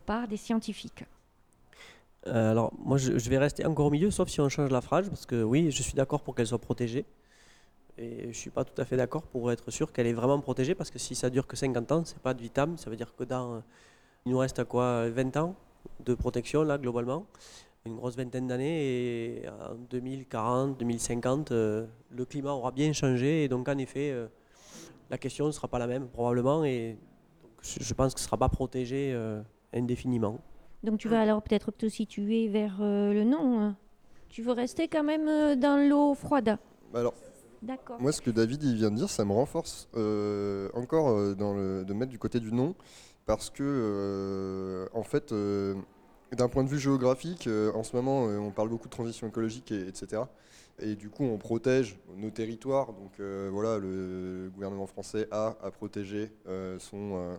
par 0.07 0.29
des 0.29 0.37
scientifiques. 0.37 1.05
Euh, 2.27 2.51
alors, 2.53 2.73
moi, 2.79 2.97
je, 2.97 3.31
vais 3.31 3.39
rester 3.39 3.67
encore 3.67 3.87
au 3.87 3.91
milieu, 3.91 4.11
sauf 4.11 4.29
si 4.29 4.41
on 4.41 4.49
change 4.49 4.71
la 4.71 4.81
phrase, 4.81 5.09
parce 5.09 5.27
que 5.27 5.43
oui, 5.43 5.71
je 5.71 5.83
suis 5.83 5.95
d'accord 5.95 6.23
pour 6.23 6.35
qu'elle 6.35 6.47
soit 6.47 6.59
protégée. 6.59 7.05
Et 7.99 8.23
je 8.23 8.29
ne 8.29 8.33
suis 8.33 8.51
pas 8.51 8.65
tout 8.65 8.81
à 8.81 8.85
fait 8.85 8.97
d'accord 8.97 9.23
pour 9.23 9.53
être 9.53 9.71
sûr 9.71 9.93
qu'elle 9.93 10.07
est 10.07 10.13
vraiment 10.15 10.41
protégée, 10.41 10.75
parce 10.75 10.91
que 10.91 10.99
si 10.99 11.15
ça 11.15 11.31
dure 11.31 11.47
que 11.47 11.57
50 11.57 11.93
ans, 11.93 12.05
c'est 12.05 12.19
pas 12.19 12.35
de 12.35 12.41
vitam. 12.41 12.77
Ça 12.77 12.91
veut 12.91 12.97
dire 12.97 13.15
que 13.15 13.25
dans. 13.25 13.63
Il 14.27 14.33
nous 14.33 14.39
reste 14.39 14.59
à 14.59 14.65
quoi 14.65 15.09
20 15.11 15.37
ans 15.37 15.55
de 16.01 16.15
protection, 16.15 16.63
là, 16.65 16.79
globalement. 16.79 17.27
Une 17.85 17.97
grosse 17.97 18.17
vingtaine 18.17 18.47
d'années. 18.47 19.43
Et 19.43 19.49
en 19.49 19.75
2040, 19.91 20.79
2050, 20.79 21.53
euh, 21.53 21.87
le 22.11 22.25
climat 22.25 22.53
aura 22.53 22.71
bien 22.71 22.93
changé. 22.95 23.45
Et 23.45 23.49
donc, 23.49 23.69
en 23.69 23.77
effet, 23.77 24.11
euh, 24.11 24.27
la 25.11 25.19
question 25.19 25.47
ne 25.47 25.53
sera 25.53 25.69
pas 25.69 25.79
la 25.79 25.87
même, 25.87 26.09
probablement. 26.09 26.65
Et 26.65 26.97
je, 27.63 27.95
pense 27.95 28.15
que 28.15 28.21
ce 28.21 28.25
ne 28.25 28.29
sera 28.29 28.39
pas 28.39 28.49
protégé 28.49 29.15
indéfiniment. 29.75 30.41
Donc 30.85 30.99
tu 30.99 31.09
vas 31.09 31.23
alors 31.23 31.43
peut-être 31.43 31.71
te 31.71 31.89
situer 31.89 32.49
vers 32.49 32.77
euh, 32.81 33.13
le 33.15 33.25
non. 33.25 33.61
hein. 33.61 33.77
Tu 34.29 34.43
veux 34.43 34.53
rester 34.53 34.87
quand 34.87 35.03
même 35.03 35.27
euh, 35.29 35.57
dans 35.57 35.77
l'eau 35.89 36.15
froide. 36.15 36.59
Bah 36.93 37.01
alors, 37.01 37.15
D'accord. 37.63 38.01
moi 38.01 38.13
ce 38.13 38.21
que 38.21 38.31
David 38.31 38.63
il 38.63 38.75
vient 38.75 38.91
de 38.91 38.97
dire, 38.97 39.09
ça 39.09 39.25
me 39.25 39.33
renforce 39.33 39.89
euh, 39.97 40.69
encore 40.75 41.09
euh, 41.09 41.35
dans 41.35 41.55
le, 41.55 41.85
de 41.85 41.95
mettre 41.95 42.11
du 42.11 42.19
côté 42.19 42.39
du 42.39 42.53
non, 42.53 42.75
parce 43.25 43.49
que 43.49 43.63
euh, 43.63 44.87
en 44.93 45.03
fait, 45.03 45.33
euh, 45.33 45.75
d'un 46.37 46.49
point 46.49 46.65
de 46.65 46.69
vue 46.69 46.79
géographique, 46.79 47.47
euh, 47.47 47.73
en 47.73 47.83
ce 47.83 47.97
moment 47.97 48.27
euh, 48.29 48.39
on 48.39 48.51
parle 48.51 48.69
beaucoup 48.69 48.89
de 48.89 48.93
transition 48.93 49.27
écologique, 49.27 49.73
et, 49.73 49.89
etc. 49.89 50.23
Et 50.81 50.97
du 50.97 51.09
coup 51.09 51.25
on 51.25 51.39
protège 51.39 51.97
nos 52.17 52.31
territoires, 52.31 52.93
donc 52.93 53.13
euh, 53.21 53.49
voilà, 53.51 53.79
le 53.79 54.51
gouvernement 54.53 54.87
français 54.87 55.29
a 55.31 55.57
à 55.63 55.71
protéger 55.71 56.31
euh, 56.47 56.79
son 56.79 57.15
euh, 57.15 57.37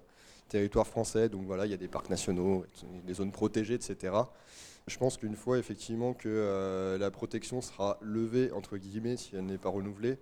territoire 0.49 0.87
français, 0.87 1.29
donc 1.29 1.45
voilà, 1.45 1.65
il 1.65 1.71
y 1.71 1.73
a 1.73 1.77
des 1.77 1.87
parcs 1.87 2.09
nationaux, 2.09 2.65
des 3.05 3.13
zones 3.13 3.31
protégées, 3.31 3.75
etc. 3.75 4.13
Je 4.87 4.97
pense 4.97 5.17
qu'une 5.17 5.35
fois 5.35 5.57
effectivement 5.57 6.13
que 6.13 6.29
euh, 6.29 6.97
la 6.97 7.09
protection 7.09 7.61
sera 7.61 7.97
levée, 8.01 8.51
entre 8.51 8.77
guillemets, 8.77 9.17
si 9.17 9.35
elle 9.35 9.45
n'est 9.45 9.57
pas 9.57 9.69
renouvelée, 9.69 10.17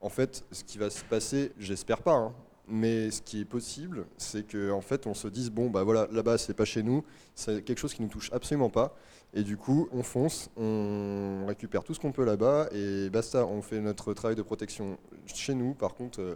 en 0.00 0.08
fait, 0.08 0.44
ce 0.52 0.64
qui 0.64 0.78
va 0.78 0.90
se 0.90 1.04
passer, 1.04 1.52
j'espère 1.58 2.02
pas, 2.02 2.14
hein, 2.14 2.34
mais 2.66 3.10
ce 3.10 3.22
qui 3.22 3.40
est 3.40 3.44
possible, 3.44 4.06
c'est 4.16 4.46
qu'en 4.50 4.76
en 4.76 4.80
fait, 4.80 5.06
on 5.06 5.14
se 5.14 5.28
dise, 5.28 5.50
bon, 5.50 5.70
bah 5.70 5.84
voilà, 5.84 6.08
là-bas, 6.12 6.38
c'est 6.38 6.54
pas 6.54 6.64
chez 6.64 6.82
nous, 6.82 7.04
c'est 7.34 7.64
quelque 7.64 7.78
chose 7.78 7.94
qui 7.94 8.02
nous 8.02 8.08
touche 8.08 8.30
absolument 8.32 8.70
pas, 8.70 8.96
et 9.34 9.42
du 9.42 9.56
coup, 9.56 9.88
on 9.92 10.02
fonce, 10.02 10.50
on 10.56 11.44
récupère 11.46 11.84
tout 11.84 11.94
ce 11.94 12.00
qu'on 12.00 12.12
peut 12.12 12.24
là-bas, 12.24 12.68
et 12.72 13.10
basta, 13.10 13.46
on 13.46 13.62
fait 13.62 13.80
notre 13.80 14.14
travail 14.14 14.36
de 14.36 14.42
protection 14.42 14.98
chez 15.26 15.54
nous, 15.54 15.74
par 15.74 15.94
contre, 15.94 16.20
euh, 16.20 16.34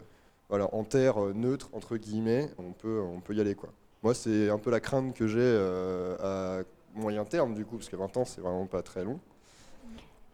voilà, 0.52 0.68
en 0.74 0.84
terre 0.84 1.16
euh, 1.16 1.32
neutre, 1.32 1.70
entre 1.72 1.96
guillemets, 1.96 2.50
on 2.58 2.72
peut, 2.72 3.00
on 3.00 3.20
peut 3.20 3.34
y 3.34 3.40
aller, 3.40 3.54
quoi. 3.54 3.70
Moi, 4.02 4.12
c'est 4.12 4.50
un 4.50 4.58
peu 4.58 4.70
la 4.70 4.80
crainte 4.80 5.14
que 5.14 5.26
j'ai 5.26 5.40
euh, 5.40 6.14
à 6.20 6.62
moyen 6.94 7.24
terme, 7.24 7.54
du 7.54 7.64
coup, 7.64 7.78
parce 7.78 7.88
que 7.88 7.96
20 7.96 8.18
ans, 8.18 8.26
c'est 8.26 8.42
vraiment 8.42 8.66
pas 8.66 8.82
très 8.82 9.02
long. 9.02 9.18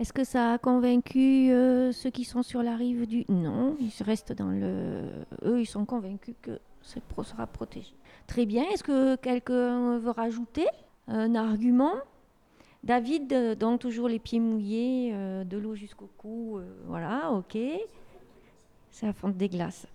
Est-ce 0.00 0.12
que 0.12 0.24
ça 0.24 0.54
a 0.54 0.58
convaincu 0.58 1.52
euh, 1.52 1.92
ceux 1.92 2.10
qui 2.10 2.24
sont 2.24 2.42
sur 2.42 2.64
la 2.64 2.74
rive 2.74 3.06
du... 3.06 3.26
Non, 3.28 3.76
ils 3.78 3.92
restent 4.02 4.32
dans 4.32 4.48
le... 4.48 5.04
Eux, 5.44 5.60
ils 5.60 5.66
sont 5.66 5.84
convaincus 5.84 6.34
que 6.42 6.58
ce 6.82 6.98
sera 7.22 7.46
protégé. 7.46 7.94
Très 8.26 8.44
bien. 8.44 8.64
Est-ce 8.72 8.82
que 8.82 9.14
quelqu'un 9.14 9.98
veut 9.98 10.10
rajouter 10.10 10.66
un 11.06 11.36
argument? 11.36 11.94
David, 12.82 13.56
donc 13.56 13.78
toujours 13.78 14.08
les 14.08 14.18
pieds 14.18 14.40
mouillés, 14.40 15.12
de 15.44 15.58
l'eau 15.58 15.76
jusqu'au 15.76 16.10
cou. 16.18 16.58
voilà, 16.88 17.30
ok. 17.30 17.56
C'est 18.98 19.06
la 19.06 19.12
fonte 19.12 19.36
des 19.36 19.48
glaces. 19.48 19.86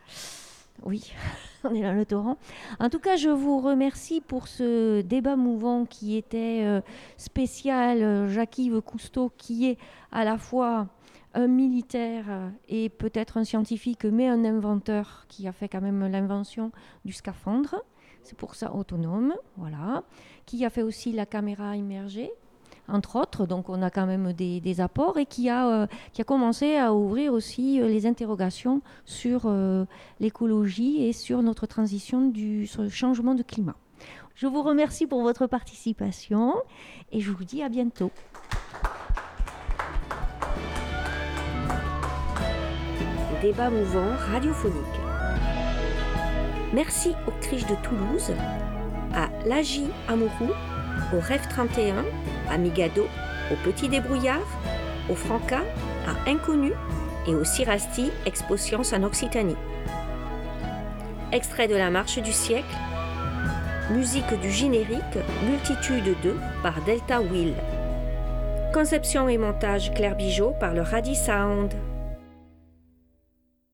Oui, 0.86 1.12
on 1.66 1.76
est 1.76 1.82
dans 1.82 1.92
le 1.92 2.06
torrent. 2.06 2.38
En 2.80 2.90
tout 2.90 3.00
cas, 3.00 3.18
je 3.18 3.28
vous 3.28 3.60
remercie 3.60 4.22
pour 4.22 4.48
ce 4.48 5.02
débat 5.02 5.36
mouvant 5.36 5.84
qui 5.84 6.16
était 6.16 6.62
euh, 6.64 6.80
spécial. 7.18 8.30
Jacques-Yves 8.30 8.80
Cousteau, 8.80 9.30
qui 9.38 9.68
est 9.68 9.78
à 10.14 10.24
la 10.24 10.38
fois 10.38 10.88
un 11.34 11.48
militaire 11.48 12.28
euh, 12.30 12.50
et 12.70 12.88
peut-être 12.88 13.36
un 13.36 13.44
scientifique, 13.44 14.06
mais 14.06 14.30
un 14.30 14.46
inventeur 14.46 15.26
qui 15.28 15.50
a 15.50 15.52
fait 15.52 15.68
quand 15.68 15.82
même 15.82 16.08
l'invention 16.08 16.72
du 17.04 17.12
scaphandre. 17.12 17.84
C'est 18.24 18.38
pour 18.38 18.56
ça 18.56 18.74
autonome, 18.74 19.34
voilà. 19.58 20.04
Qui 20.46 20.64
a 20.64 20.70
fait 20.70 20.82
aussi 20.82 21.12
la 21.12 21.26
caméra 21.26 21.76
immergée, 21.76 22.32
entre 22.88 23.16
autres. 23.18 23.46
Donc 23.46 23.70
on 23.70 23.82
a 23.82 23.90
quand 23.90 24.06
même 24.06 24.34
des, 24.34 24.82
apports 24.82 25.18
et 25.18 25.26
qui 25.26 25.50
a, 25.50 25.68
euh, 25.68 25.88
qui 26.14 26.22
a 26.22 26.24
commencé 26.24 26.76
à 26.78 26.94
ouvrir 26.94 27.34
aussi 27.34 27.82
euh, 27.82 27.88
les 27.88 28.06
interrogations 28.06 28.82
sur 29.06 29.44
euh, 29.46 29.86
l'écologie 30.20 31.04
et 31.04 31.14
sur 31.14 31.42
notre 31.44 31.68
transition 31.68 32.28
du 32.28 32.68
changement 32.90 33.36
de 33.36 33.44
climat. 33.44 33.76
Je 34.36 34.48
vous 34.48 34.64
remercie 34.64 35.06
pour 35.06 35.22
votre 35.22 35.46
participation 35.46 36.56
et 37.12 37.20
je 37.20 37.32
vous 37.32 37.44
dis 37.44 37.62
à 37.62 37.70
bientôt. 37.70 38.12
Débat 43.42 43.70
mouvant 43.70 44.16
radiophonique. 44.32 45.04
Merci 46.74 47.12
aux 47.28 47.32
Criches 47.42 47.68
de 47.68 47.76
Toulouse, 47.84 48.32
à 49.14 49.30
l'AJ 49.46 49.82
Amourou, 50.08 50.50
au 51.14 51.20
Rêve 51.20 51.48
31, 51.50 52.06
à 52.50 52.58
Migado, 52.58 53.08
au 53.52 53.56
Petit 53.64 53.88
Débrouillard, 53.88 54.48
au 55.10 55.16
Franca, 55.16 55.62
à 56.08 56.30
Inconnu 56.30 56.72
et 57.28 57.36
au 57.36 57.44
Cirasti 57.44 58.12
Expo 58.26 58.58
Science 58.58 58.94
en 58.94 59.04
Occitanie. 59.04 59.56
Extrait 61.32 61.68
de 61.68 61.76
la 61.76 61.90
Marche 61.90 62.20
du 62.20 62.32
siècle, 62.32 62.76
musique 63.92 64.40
du 64.42 64.52
générique 64.52 65.18
Multitude 65.50 66.16
2 66.24 66.38
par 66.62 66.82
Delta 66.82 67.22
Will. 67.22 67.54
Conception 68.74 69.30
et 69.30 69.38
montage 69.38 69.94
Claire 69.94 70.16
Bijot 70.16 70.54
par 70.60 70.74
le 70.74 70.82
Radi 70.82 71.16
Sound. 71.16 71.74